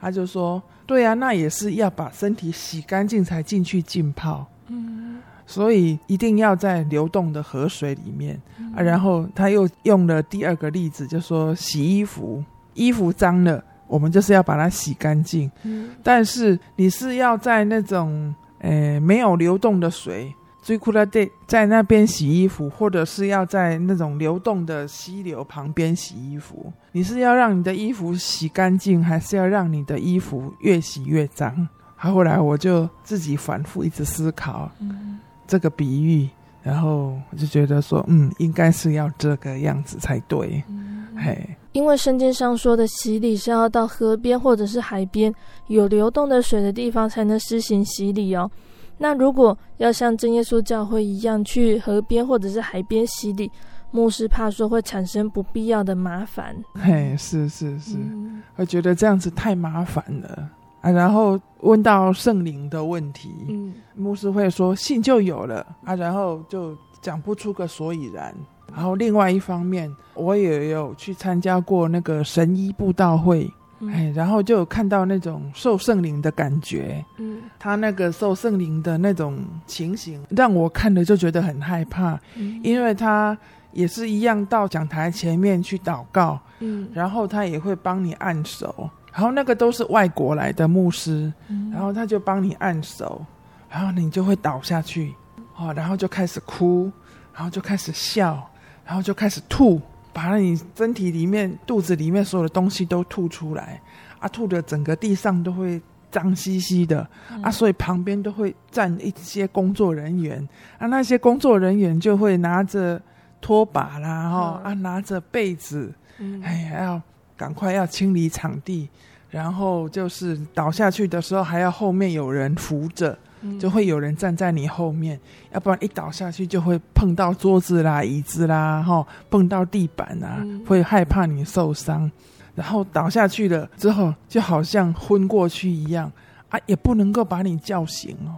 [0.00, 8.38] 他就说，对啊，那也是要把身体洗干净才进去浸泡，嗯所以一定要在流动的河水里面
[8.76, 8.82] 啊。
[8.82, 15.50] 然后他又用了第二个例子，就说洗衣服，衣服脏了，我们就是要把它洗干净。
[15.64, 31.66] 嗯但是你是要在那种呃没有流动的水，最酷的在在那边洗衣服，或者是要在那种流动的溪流旁边洗衣服，你是要让你的衣服洗干净，还是要让你的衣服越洗越脏？
[31.96, 35.07] 好，后来我就自己反复一直思考嗯
[35.48, 36.28] 这个比喻，
[36.62, 41.56] 然后我就觉得说，嗯，应该是要这个样子才对，嗯嘿。
[41.72, 45.32] 因为圣经上说的洗礼是要到河边或者是海边
[45.68, 48.50] 有流动的水的地方才能施行洗礼哦。
[48.98, 53.50] 那如果要像真耶稣教会一样去河边或者是海边洗礼，
[53.90, 56.56] 牧师怕说会产生不必要的麻烦。
[56.74, 57.96] 嘿，是是是。
[57.96, 60.50] 嗯我觉得这样子太麻烦了
[60.80, 60.90] 啊。
[60.90, 68.34] 然后问到圣灵的问题，嗯牧师会说信就有了啊，然后就讲不出个所以然。
[68.74, 73.50] 然后另外一方面，我也有去参加过那个神医布道会，
[73.80, 77.02] 嗯哎，然后就有看到那种受圣灵的感觉。
[77.16, 83.36] 嗯他那个受圣灵的那种情形，让我看了就觉得很害怕，嗯因为他
[83.72, 86.38] 也是一样到讲台前面去祷告。
[86.60, 91.70] 嗯然后他也会帮你按手，然后那个都是外国来的牧师，嗯。
[91.70, 93.24] 然后他就帮你按手，
[93.68, 95.14] 然后你就会倒下去，
[95.56, 96.90] 哦，然后就开始哭，
[97.34, 98.48] 然后就开始笑，
[98.84, 99.80] 然后就开始吐，
[100.12, 103.80] 把你身体里面、肚子里面所有的东西都吐出来，
[104.18, 105.80] 啊，吐的整个地上都会
[106.10, 110.46] 脏兮兮的，嗯、啊，所以旁边都会站一些工作人员，
[110.78, 113.00] 啊，那些工作人员就会拿着
[113.40, 117.02] 拖把啦，哈、嗯，啊，拿着被子，嗯、哎呀，要
[117.38, 118.90] 赶快要清理场地，
[119.30, 123.18] 然后就是倒下去的时候还要后面有人扶着。
[123.60, 125.16] 就会有人站在你后面，
[125.52, 132.10] 要不然一倒下去就会碰到桌子啦、椅子啦，哈，碰到地板啊，会害怕你受伤。
[132.56, 136.10] 然后倒下去了之后，就好像昏过去一样
[136.48, 138.34] 啊，也不能够把你叫醒哦。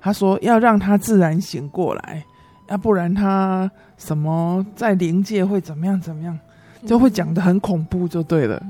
[0.00, 2.24] 他说要让他自然醒过来，
[2.68, 6.36] 要不然他什么在灵界会怎么样怎么样，
[6.86, 8.62] 就会讲得很恐怖就对了。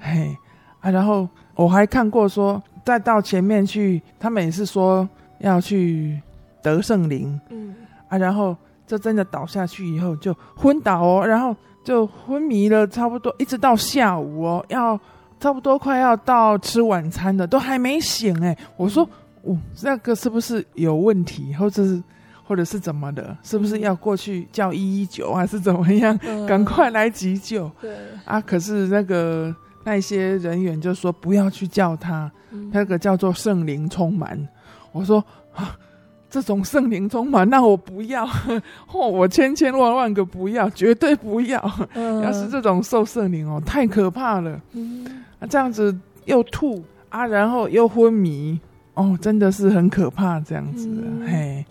[0.00, 0.36] 嘿
[0.80, 5.08] 啊，然后我还看过说，再到前面去，他们也是说。
[5.42, 6.20] 要去
[6.60, 7.74] 得圣灵，嗯
[8.10, 8.54] 啊，然后
[8.86, 15.00] 就真的倒下去以后就昏倒哦，然后就昏迷了，差不多一直到下午哦，要
[15.40, 18.54] 差不多快要到吃晚餐的，都还没醒哎。
[18.76, 19.02] 我说，
[19.44, 22.02] 哦，那个是不是有问题，或者是
[22.50, 23.36] 或者是怎么的？
[23.44, 26.18] 是不是要过去叫一一九还是怎么样？
[26.26, 27.70] 嗯、赶快来急救。
[27.80, 27.94] 对
[28.24, 34.36] 啊，可是那个那些人员就说不要去叫他，嗯、那个叫做圣灵充满。
[34.90, 35.24] 我说
[35.54, 35.78] 啊，
[36.28, 38.24] 这种圣灵充满，那我不要，
[38.92, 41.88] 哦，我千千万万个不要，绝对不要。
[41.94, 44.60] 嗯、要是这种受圣灵哦，太可怕了。
[44.72, 45.06] 嗯、
[45.38, 48.58] 啊，这样子又吐啊，然后又昏迷，
[48.94, 50.40] 哦，真的是很可怕。
[50.40, 51.64] 这样子，嗯、嘿，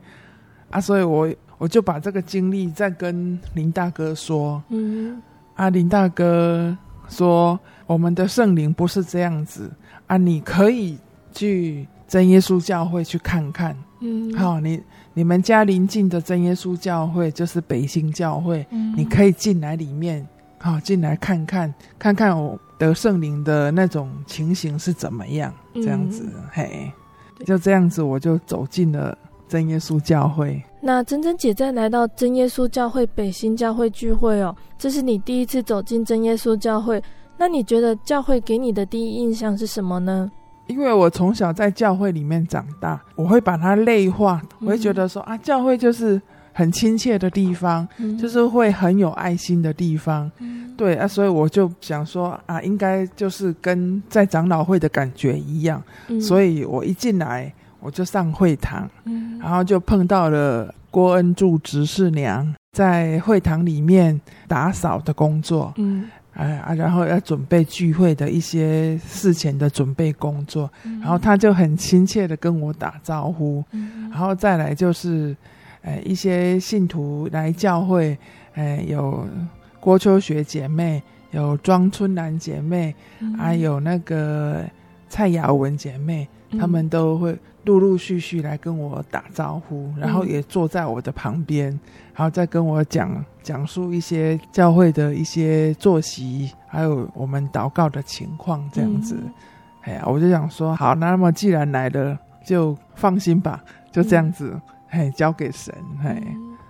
[0.69, 4.61] 啊，所以我我就把这个经历再跟林大哥说。
[4.69, 5.21] 嗯，
[5.55, 9.71] 啊，林大哥说，我们的圣灵不是这样子。
[10.07, 10.97] 啊，你可以
[11.33, 11.87] 去。
[12.09, 14.81] 真耶稣教会去看看，嗯，好，你
[15.13, 26.91] 你们家邻近的真耶稣教会就是北新教会，嗯，你可以进来里面，好，进来看看，看看我得圣灵的那种情形是怎么样，这样子，嗯，嘿，
[27.45, 29.15] 就这样子，我就走进了
[29.49, 30.63] 真耶稣教会。
[30.79, 37.03] 那珍珍姐在来到真耶稣教会北新教会聚会哦，这是你第一次走进真耶稣教会，
[37.37, 40.31] 那你觉得教会给你的第一印象是什么呢？
[40.67, 46.21] 因为我从小在教会里面长大，我会把它类化，我会觉得说啊，教会就是
[46.53, 66.09] 很亲切的地方，嗯、就是会很有爱心的地方，嗯、对啊，所以我就想说啊，应该就是跟在长老会的感觉一样，嗯、所以我一进来我就上会堂，嗯、然后就碰到了郭恩柱执事娘在会堂里面打扫的工作，嗯。
[66.33, 75.35] 哎啊，然后要准备聚会的一些事前的准备工作，嗯、然后他就很亲切的跟我打招呼，嗯、然后再来就是，
[75.81, 78.17] 呃，一些信徒来教会，
[78.53, 79.27] 呃，有
[79.81, 83.33] 郭秋雪姐妹，有庄春兰姐妹，还、嗯。
[83.35, 84.63] 啊、有那个
[85.09, 86.25] 蔡雅文姐妹，
[86.57, 87.37] 他们都会
[87.69, 91.67] 陆陆续续来跟我打招呼，然后也坐在我的旁边。
[92.15, 99.15] 然后再跟我讲讲述一些教会的一些作息，还有我们祷告的情况，这样子。
[99.21, 99.33] 嗯、
[99.81, 106.21] 哎呀，我就想说，好，那么既然来了，就放心吧，就这样子，嗯、嘿，交给神，嘿，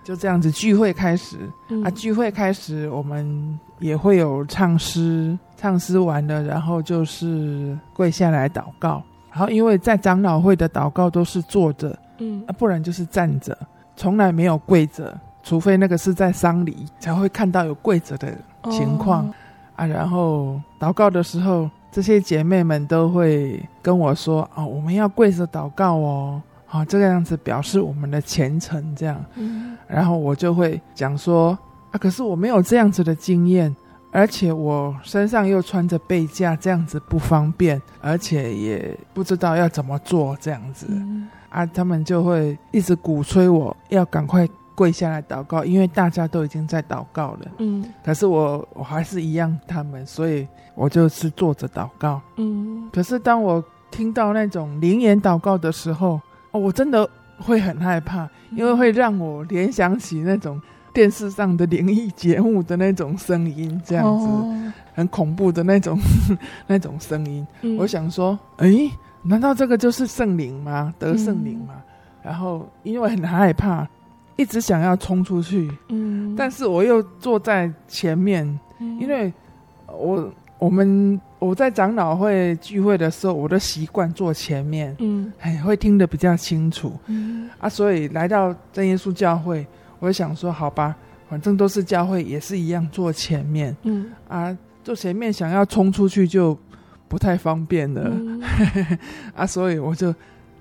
[0.04, 0.50] 就这样子。
[0.52, 1.38] 聚会开始、
[1.70, 9.02] 嗯、啊，聚会开始，我们也会有唱诗，唱诗完了，然后就是跪下来祷告。
[9.30, 13.56] 然后因为在长老会的祷告都是坐着，嗯，啊，不然就是站着，
[13.96, 15.16] 从来没有跪着。
[15.42, 18.30] 除非那个是在丧礼才会看到有跪着的
[18.70, 19.34] 情况、oh.
[19.74, 31.58] 啊，然后祷告的时候，这些姐妹们都会跟我说：“哦，我们要跪着祷告哦，好、哦，这个样子表示我们的虔诚。”这样，嗯、然后我就会讲说
[31.90, 33.74] ：“啊，可是我没有这样子的经验，
[34.10, 40.86] 而且我身上又穿着背架，这样子不方便，而且也不知道要怎么做，这样子。
[40.88, 44.48] 嗯”啊，他们就会一直鼓吹我要赶快。
[44.72, 47.40] 跪下来祷告，因为大家都已经在祷告了。
[47.58, 52.18] 嗯，可是我我还是一样他们，所以我就是坐着祷告。
[52.36, 56.18] 嗯，可是当我听到那种灵言祷告的时候，
[56.52, 57.06] 哦，我真的
[57.38, 60.58] 会很害怕，因为会让我联想起那种
[60.92, 65.98] 电视上的灵异节目的那种声音，这样子、哦、很恐怖的那种
[66.66, 67.46] 那种声音。
[67.62, 68.90] 嗯、我想说，诶，
[69.22, 70.94] 难道这个就是圣灵吗？
[70.98, 71.74] 得圣灵吗？
[71.76, 71.82] 嗯、
[72.22, 73.88] 然后因为很害怕。
[74.36, 78.42] 一直想要冲出去，嗯，但是我又坐在前面，
[78.78, 79.30] 嗯，因为
[79.86, 89.66] 我我们我在长老会聚会的时候，我都习惯坐前面，嗯，哎，会听得比较清楚，嗯，啊，所以来到真耶稣教会，
[90.00, 90.96] 我想说，好吧，
[91.28, 93.74] 反正都是教会，也是一样坐前面。
[93.84, 96.58] 嗯啊，坐前面想要冲出去就
[97.06, 98.02] 不太方便了。
[98.06, 98.42] 嗯
[99.36, 100.14] 啊，所以我就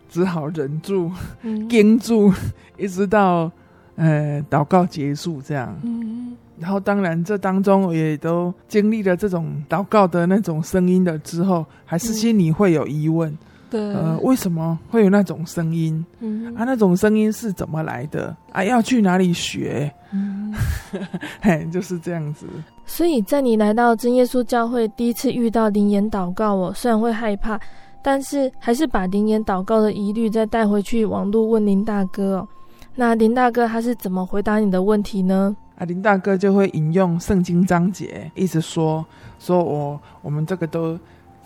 [0.10, 1.12] 只好忍住、
[1.42, 2.32] 嗯盯住，
[2.78, 3.52] 一直到
[3.96, 5.76] 呃祷告结束这样。
[5.84, 13.34] 嗯然后当然这当中也都经历了这种祷告的那种声音了之后，还是心里会有疑问。
[13.70, 16.04] 对，呃，为什么会有那种声音？
[16.20, 18.36] 嗯啊，那种声音是怎么来的？
[18.52, 19.92] 啊，要去哪里学？
[20.12, 20.54] 嗯
[21.40, 22.48] 嘿，就是这样子。
[22.86, 27.60] 所以在你来到真耶稣教会第一次遇到灵言祷告哦，虽然会害怕，
[28.02, 32.48] 但是还是把灵言祷告的疑虑再带回去网络问林大哥哦。
[32.96, 35.56] 那林大哥他是怎么回答你的问题呢？
[35.78, 39.06] 啊，林大哥就会引用圣经章节，一直说
[39.38, 40.98] 说我我们这个都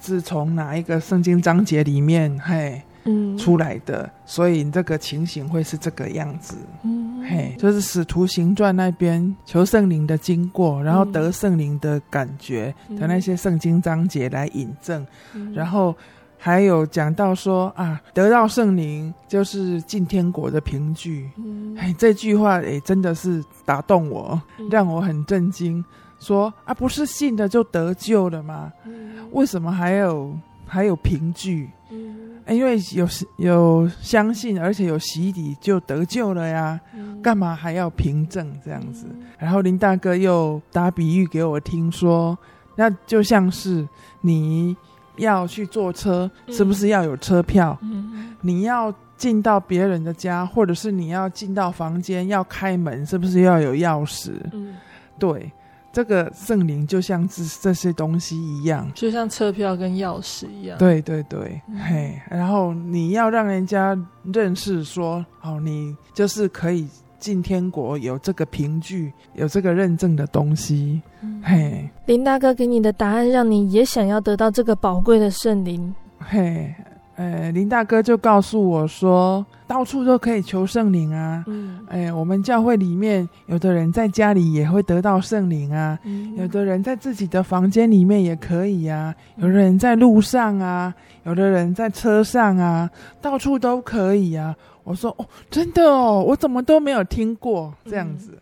[0.03, 6.55] 是从哪一个圣经章节里面嘿嗯，出来的，所以这个情形会是这个样子。
[6.83, 7.21] 嗯。
[7.21, 15.53] 嘿，就是使徒行传那边求圣灵的经过，然后得圣灵的感觉的那些圣经章节来引证，嗯。
[15.53, 15.93] 然后
[16.37, 21.29] 还有讲到说啊，得到圣灵就是进天国的凭据。
[21.35, 21.75] 嗯。
[21.77, 24.67] 哎，这句话哎，真的是打动我，嗯。
[24.69, 25.83] 让我很震惊。
[26.23, 28.71] 说啊，不是信的就得救了吗？
[28.85, 30.33] 嗯为什么还有
[30.65, 31.69] 还有凭据？
[31.91, 33.07] 嗯哎因为有
[33.37, 36.79] 有相信，而且有洗礼就得救了呀。
[36.95, 39.05] 嗯干嘛还要凭证这样子？
[39.37, 42.37] 然后林大哥又打比喻给我听说，
[42.75, 43.87] 那就像是
[44.21, 44.75] 你
[45.17, 47.77] 要去坐车，嗯是不是要有车票？
[47.81, 54.33] 嗯你要进到别人的家，或者是你要进到房间要开门，是不是要有钥匙？
[54.51, 54.75] 嗯，
[55.17, 55.49] 对，
[55.93, 58.91] 这个圣灵就像这这些东西一样。
[58.95, 63.95] 就像车票跟钥匙一样。，对对对，嗯嘿，然后你要让人家
[64.33, 66.87] 认识说，哦，你就是可以
[67.19, 71.01] 进天国，有这个凭据，有这个认证的东西，
[71.43, 75.93] 嘿，林大哥给你的答案，让你也想要得到这个宝贵的圣灵。
[76.17, 76.73] 嘿，
[77.15, 81.43] 呃，林大哥就告诉我说，到处都可以求圣灵啊。
[81.47, 90.93] 嗯哎，我们教会里面有的人在家里也会得到圣灵啊，嗯有的人在自己的房间里面也可以啊，有的人在路上啊，
[91.23, 92.89] 有的人在车上啊，
[93.21, 94.55] 到处都可以啊。
[94.83, 98.37] 我说哦，真的哦，我怎么都没有听过这样子。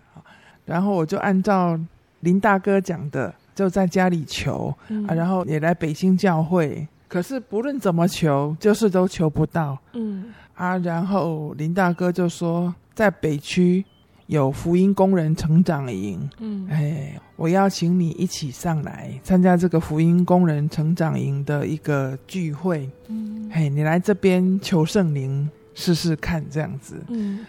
[0.63, 1.77] 然后我就按照
[2.21, 9.77] 林大哥讲的，就在家里求嗯啊，然后也来北京教会，可是不论怎么求，就是都求不到。
[9.91, 10.33] 嗯。
[10.53, 13.83] 啊，然后林大哥就说，在北区
[14.27, 16.65] 有福音工人成长营，嗯。
[16.69, 23.49] 哎，我邀请你一起上来参加这个福音工人成长营的一个聚会，嗯。
[23.51, 26.95] 嘿，你来这边求圣灵试试看，这样子。
[27.09, 27.45] 嗯。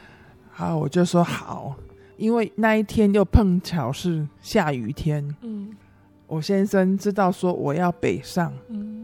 [0.51, 1.77] 好，我就说好，
[2.17, 5.71] 因为那一天又碰巧是下雨天，嗯。
[6.27, 9.02] 我先生知道说我要北上，嗯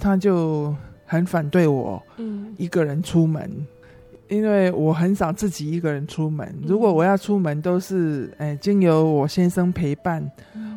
[0.00, 0.74] 他就
[1.06, 3.50] 很反对我，嗯一个人出门，
[4.28, 6.52] 因为我很少自己一个人出门。
[6.66, 10.28] 如果我要出门，都是诶经由我先生陪伴，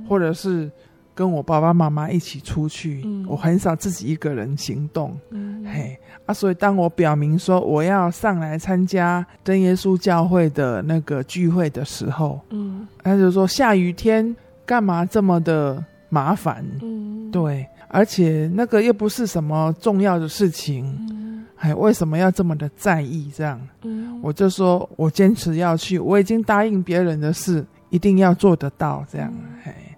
[0.07, 0.69] 或者是
[1.15, 3.01] 跟我爸爸妈妈一起出去。
[3.05, 5.17] 嗯我很少自己一个人行动。
[5.29, 16.65] 嗯嘿啊，所以当我表明说我要上来参加真耶稣教会的那个聚会的时候，嗯他就说下雨天干嘛这么的麻烦？
[16.81, 20.83] 嗯，对，而且那个又不是什么重要的事情。
[21.11, 23.31] 嗯哎，为什么要这么的在意？
[23.33, 29.05] 这样，嗯我就说我坚持要去，我已经答应别人的事，一定要做得到。
[29.09, 29.31] 这样，
[29.63, 29.95] 哎，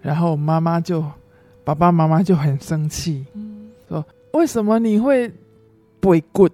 [0.00, 1.04] 然后妈妈就，
[1.64, 5.30] 爸爸妈妈就很生气，嗯说为什么你会
[6.00, 6.48] 背骨？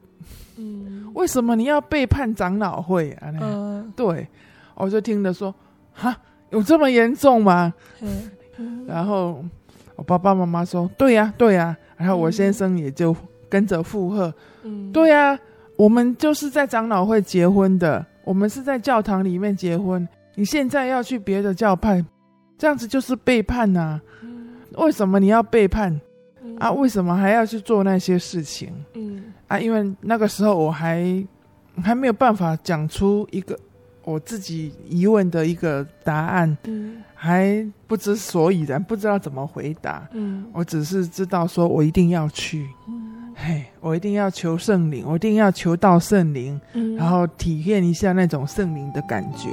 [0.56, 3.30] 嗯为什么你要背叛长老会啊？
[3.40, 4.26] 嗯对，
[4.74, 5.54] 我就听着说，
[5.92, 6.16] 哈，
[6.50, 7.72] 有这么严重吗？
[8.00, 8.30] 嗯
[8.88, 9.44] 然后
[9.98, 13.14] 我爸爸妈妈说，对呀、对呀、然后我先生也就
[13.48, 14.32] 跟着附和。
[14.62, 15.36] 嗯对呀、
[15.76, 20.08] 我们就是在长老会结婚的，我们是在教堂里面结婚。
[20.36, 22.04] 你现在要去别的教派，
[22.56, 24.00] 这样子就是背叛呐、啊！
[24.76, 26.00] 为什么你要背叛
[26.60, 26.70] 啊？
[26.70, 29.58] 为什么还要去做那些事情嗯啊？
[29.58, 31.26] 因为那个时候我还
[31.82, 33.58] 还没有办法讲出一个
[34.08, 40.08] 我自己疑问的一个答案，嗯还不知所以然，不知道怎么回答。
[40.12, 42.66] 嗯我只是知道说我一定要去。
[43.34, 49.48] 嘿，我一定要求圣灵，我一定要求到圣灵，嗯，然后体验一下那种圣灵的感觉。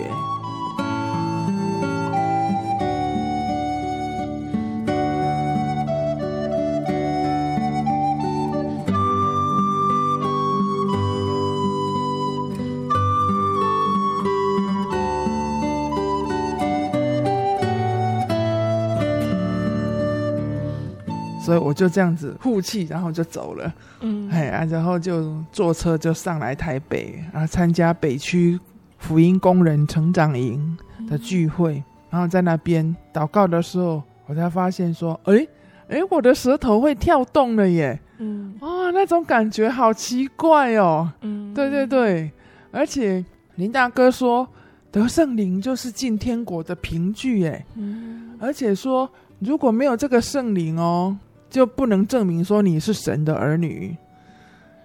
[21.75, 23.71] 就这样子呼气，然后就走了。
[23.99, 28.59] 嗯，哎啊，然后就坐车就上来台北啊，参加北区
[28.97, 35.47] 福音工人成长营的聚会，然后在那边祷告的时候，我才发现说，哎
[35.89, 37.99] 哎，我的舌头会跳动了耶！
[38.17, 41.11] 嗯，哇，那种感觉好奇怪哦。
[41.21, 42.31] 嗯，对对对，
[42.71, 43.23] 而且
[43.55, 44.47] 林大哥说
[44.91, 47.63] 得圣灵就是进天国的凭据耶。
[47.75, 49.07] 嗯，而且说
[49.39, 51.15] 如果没有这个圣灵哦，
[51.55, 53.95] 就不能证明说你是神的儿女，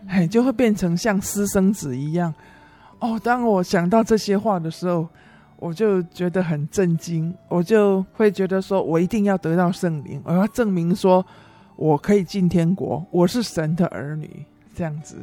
[0.06, 2.32] 嘿，就会变成像私生子一样。
[3.00, 5.08] 哦，当我想到这些话的时候，
[5.56, 11.26] 我就觉得很震惊，我就会觉得说，我一定要得到圣灵，我要证明说
[11.74, 15.16] 我可以进天国，我是神的儿女，这样子。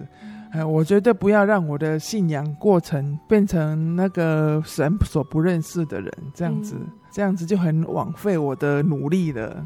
[0.52, 6.76] 哎，我绝对不要让我的信仰过程变成那个神所不认识的人，这样子，
[7.10, 9.66] 这样子就很枉费我的努力了。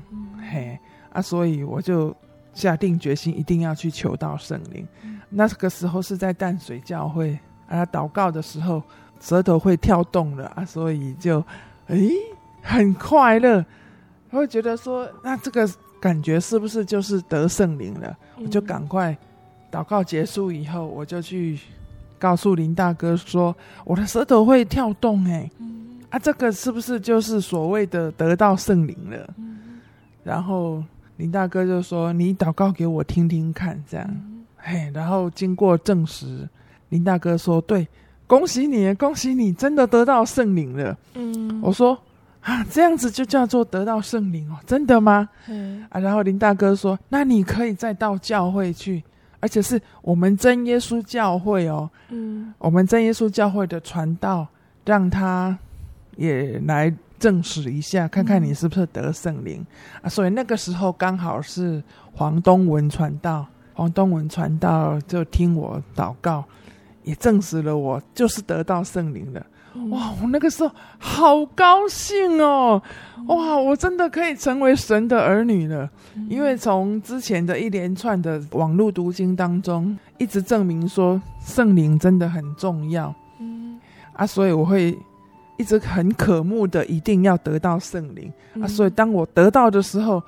[0.52, 0.80] 嘿，
[1.12, 2.16] 啊，所以我就
[2.54, 4.88] 下定决心，一定要去求到圣灵。
[5.30, 7.38] 那个时候是在淡水教会
[7.68, 8.82] 啊，祷告的时候。
[9.24, 11.46] 舌头会跳动了啊，所以就，
[11.90, 12.10] 诶，
[12.64, 13.64] 很快乐，
[14.32, 18.18] 会觉得说，那这个感觉是不是就是得圣灵了？
[18.38, 19.16] 我就赶快
[19.72, 21.60] 祷告结束以后，我就去
[22.18, 23.56] 告诉林大哥说，
[23.86, 25.48] 我的舌头会跳动，诶，
[26.10, 29.32] 啊，这个是不是就是所谓的得到圣灵了？
[30.24, 30.84] 然后
[31.22, 34.10] 林大哥就说，你祷告给我听听看，这样，
[34.58, 36.50] 嘿，然后经过证实，
[36.90, 37.88] 林大哥说，对。
[38.26, 40.98] 恭喜你，恭喜你，真的得到圣灵了。
[41.14, 41.96] 嗯，我说
[42.40, 45.30] 啊，这样子就叫做得到圣灵哦，真的吗？
[45.48, 49.04] 嗯啊，然后林大哥说，那你可以再到教会去，
[49.42, 51.88] 而且是我们真耶稣教会哦。
[52.10, 54.48] 嗯，我们真耶稣教会的传道，
[54.86, 55.56] 让他
[56.16, 56.92] 也来
[57.22, 60.10] 证实一下，看看你是不是得圣灵、嗯、啊。
[60.10, 66.44] 所以那个时候刚好是黄东文传道，黄东文传道就听我祷告。
[67.04, 69.44] 也证实了我就是得到圣灵了，
[69.90, 70.14] 哇！
[70.22, 72.80] 我那个时候好高兴哦，
[73.26, 73.58] 哇！
[73.58, 75.90] 我真的可以成为神的儿女了，
[76.30, 83.80] 因为从之前的一连串的网络读经当中，一直证明说圣灵真的很重要，嗯
[84.14, 84.96] 啊，所以我会
[85.62, 88.32] 一直很渴慕的一定要得到圣灵
[88.62, 90.22] 啊，所以当我得到的时候。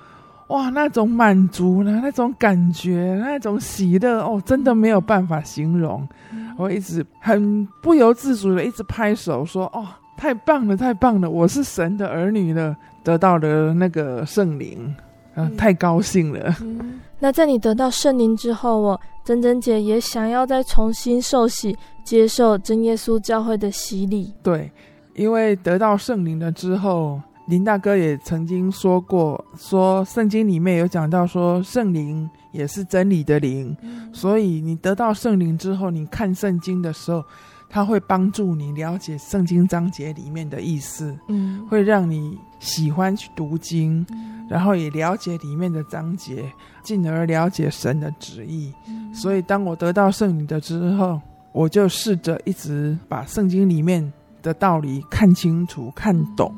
[0.47, 6.07] 哇，那种满足呢，那种感觉，那种喜乐哦，真的没有办法形容。
[6.31, 11.27] 嗯、我一直很不由自主的一直拍手说：“哦，太棒了，太棒了！
[11.27, 14.93] 我是神的儿女了，得到了那个圣灵，
[15.33, 16.53] 啊，嗯、太高兴了。
[16.61, 24.31] 嗯”那在你得到圣灵之后，哦，珍珍姐也想要再重新受洗，接受真耶稣教会的洗礼。
[24.43, 24.69] 对，
[25.15, 27.21] 因为得到圣灵了之后。
[27.47, 37.21] 林大哥也曾经说过，说圣经里面有讲到说圣灵也是真理的灵，嗯、所以你得到圣灵之后，你看圣经的时候，
[37.69, 46.45] 他会帮助你了解圣经章节里面的意思，嗯，会让你喜欢去读经，嗯、然后也了解里面的章节，
[46.81, 48.73] 进而了解神的旨意。
[48.87, 51.19] 嗯、所以当我得到圣灵的之后，
[51.51, 56.53] 我就试着一直把圣经里面的道理看清楚、看懂。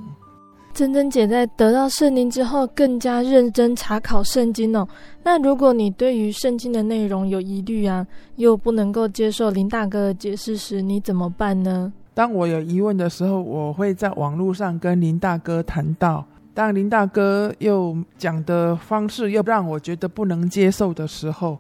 [0.73, 4.85] 珍珍姐在得到圣灵之后，更加认真查考圣经哦。
[5.23, 8.05] 那如果你对于圣经的内容有疑虑啊，
[8.35, 11.93] 又不能够接受林大哥的解释时，你怎么办呢？
[12.13, 16.25] 当我有疑问的时候，我会在网络上跟林大哥谈到。
[16.53, 21.57] 当林大哥又讲的方式又让我觉得不能接受的时候，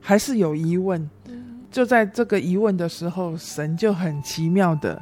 [0.00, 1.08] 还是有疑问。
[1.70, 5.00] 就在这个疑问的时候，神就很奇妙的，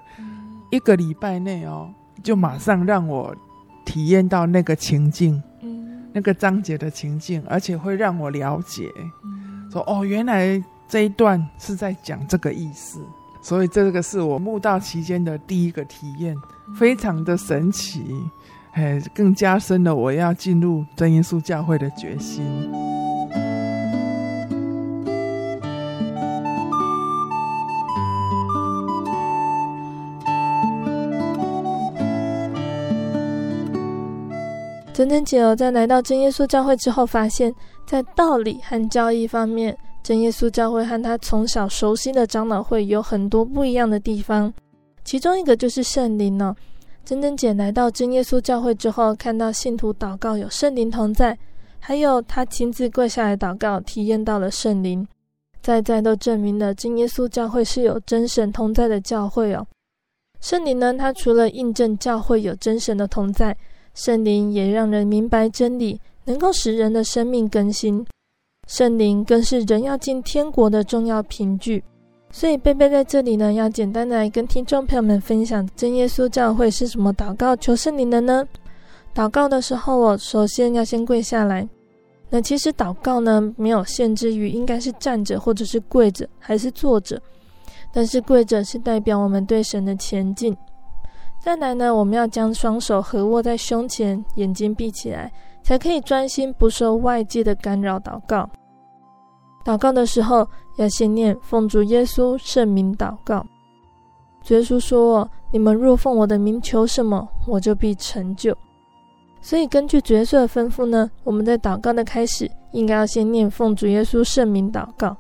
[0.75, 1.89] 一个礼拜内哦，
[2.23, 3.35] 就马上让我。
[3.87, 8.91] 体验到那个情境，嗯，那个章节的情境，而且会让我了解，
[9.23, 12.99] 嗯，说哦，原来这一段是在讲这个意思，
[13.43, 16.35] 所以这个是我慕道期间的第一个体验，
[16.79, 18.03] 非常的神奇，
[18.73, 22.43] 哎，更加深了我要进入真耶稣教会的决心。
[34.95, 37.53] 珍珍姐哦，在来到真耶稣教会之后，发现，
[37.85, 44.55] 在道理和教义方面，真耶稣教会和她从小熟悉的长老会有很多不一样的地方。
[45.05, 46.55] 其中一个就是圣灵哦。
[47.05, 51.37] 珍珍姐来到真耶稣教会之后，看到信徒祷告有圣灵同在，
[51.81, 55.05] 还有她亲自跪下来祷告，体验到了圣灵，
[55.61, 59.67] 在在都证明了真耶稣教会是有真神同在的教会哦。
[60.41, 63.57] 圣灵呢，它除了印证教会有真神的同在。
[63.95, 68.05] 圣灵也让人明白真理，能够使人的生命更新。
[68.67, 71.83] 圣灵更是人要进天国的重要凭据。
[72.33, 78.45] 所以贝贝在这里呢，要简单的来跟听众朋友们分享真耶稣教会是什么祷告求圣灵的呢？
[79.15, 81.69] 祷告的时候，我首先要先跪下来。
[82.31, 87.21] 那其实祷告呢，没有限制于应该是站着，或者是跪着，还是坐着。
[87.93, 90.57] 但是跪着是代表我们对神的前进。
[91.45, 95.31] 再来呢，我们要将双手合握在胸前，眼睛闭起来，
[95.63, 98.49] 才可以专心不受外界的干扰祷告。
[99.63, 103.45] 祷告的时候，要先念奉主耶稣圣名祷告。
[104.43, 108.57] 主耶稣说：“你们若奉我的名求什么，我就必成就。”
[109.43, 115.15] 所以根据主耶稣的吩咐呢，我们在祷告的开始，应该要先念奉主耶稣圣名祷告。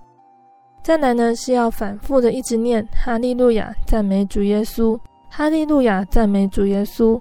[0.82, 4.98] 再来呢，是要反复的一直念哈利路亚赞美主耶稣，
[5.36, 7.20] 哈利路亚赞美主耶稣。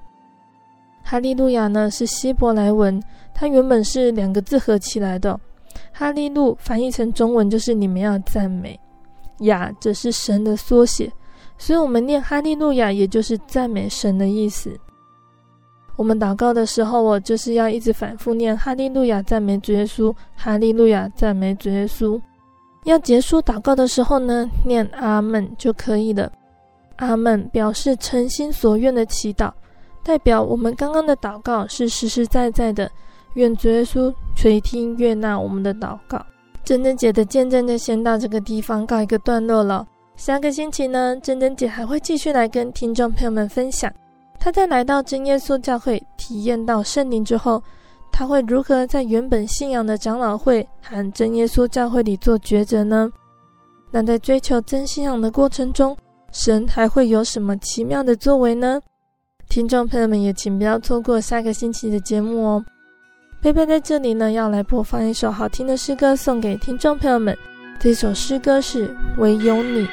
[1.01, 3.01] 哈利路亚呢是希伯来文，
[3.33, 5.39] 它原本是两个字合起来的。
[5.91, 8.79] 哈利路翻译成中文就是你们要赞美，
[9.39, 11.11] 雅则是神的缩写，
[11.57, 14.79] 所以我们念哈利路亚，也就是赞美神的意思。
[15.95, 22.21] 我们祷告的时候，我就是要一直反复念哈利路亚赞美主耶稣，哈利路亚赞美主耶稣。
[22.83, 26.31] 要结束祷告的时候呢，念阿门就可以了。
[26.97, 29.51] 阿门表示诚心所愿的祈祷，
[30.03, 32.89] 代表我们刚刚的祷告是实实在在的。
[33.33, 36.23] 愿主耶稣垂听悦纳我们的祷告。
[36.63, 39.85] 珍珍姐的见证就先到这个地方告一个段落了。
[40.15, 43.91] 下个星期呢，珍珍姐还会继续来跟听众朋友们分享，
[44.39, 47.61] 她在来到真耶稣教会体验到圣灵之后，
[48.11, 53.11] 她会如何在原本信仰的长老会和真耶稣教会里做抉择呢？
[53.89, 55.97] 那在追求真信仰的过程中，
[56.33, 58.81] 神还会有什么奇妙的作为呢？
[59.47, 62.65] 听众朋友们也请不要错过下个星期的节目哦。
[63.39, 67.37] 贝贝在这里呢，要来播放一首好听的诗歌，送给听众朋友们。
[67.79, 69.87] 这首诗歌是《唯有你》。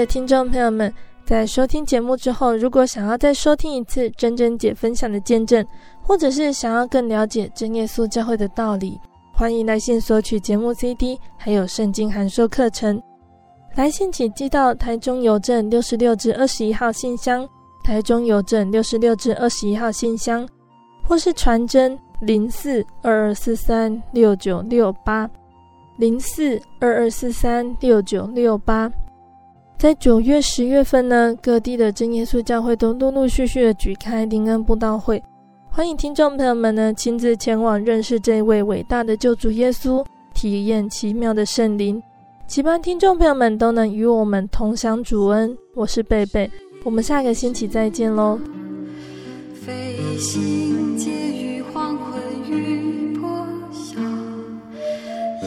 [0.00, 0.90] 的听众朋友们，
[1.26, 5.62] 在收听节目之后，如果想要再收听一次珍珍姐分享的见证，
[6.00, 8.98] 或者是想要更了解真耶稣教会的道理，
[9.34, 12.98] 欢迎来信索取节目 CD，还有圣经函授课程。
[13.74, 17.46] 来信请寄到台中邮政六十六至二十一号信箱，
[17.84, 20.48] 台中邮政六十六至二十一号信箱，
[21.06, 25.28] 或是传真零四二二四三六九六八。
[25.98, 28.90] 零四二二四三六九六八，
[29.80, 35.22] 在九月、十月份呢，各地的真耶稣教会都陆陆续续的举开灵恩布道会，
[35.70, 40.04] 欢迎听众朋友们呢亲自前往认识这位伟大的救主耶稣，
[40.34, 41.98] 体验奇妙的圣灵。
[42.46, 45.56] 期盼听众朋友们都能与我们同享主恩。
[45.74, 46.50] 我是贝贝，
[46.84, 48.38] 我们下个星期再见喽。
[49.54, 52.20] 飞行介于黄昏
[52.50, 53.98] 与破晓，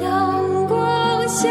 [0.02, 1.48] 阳光下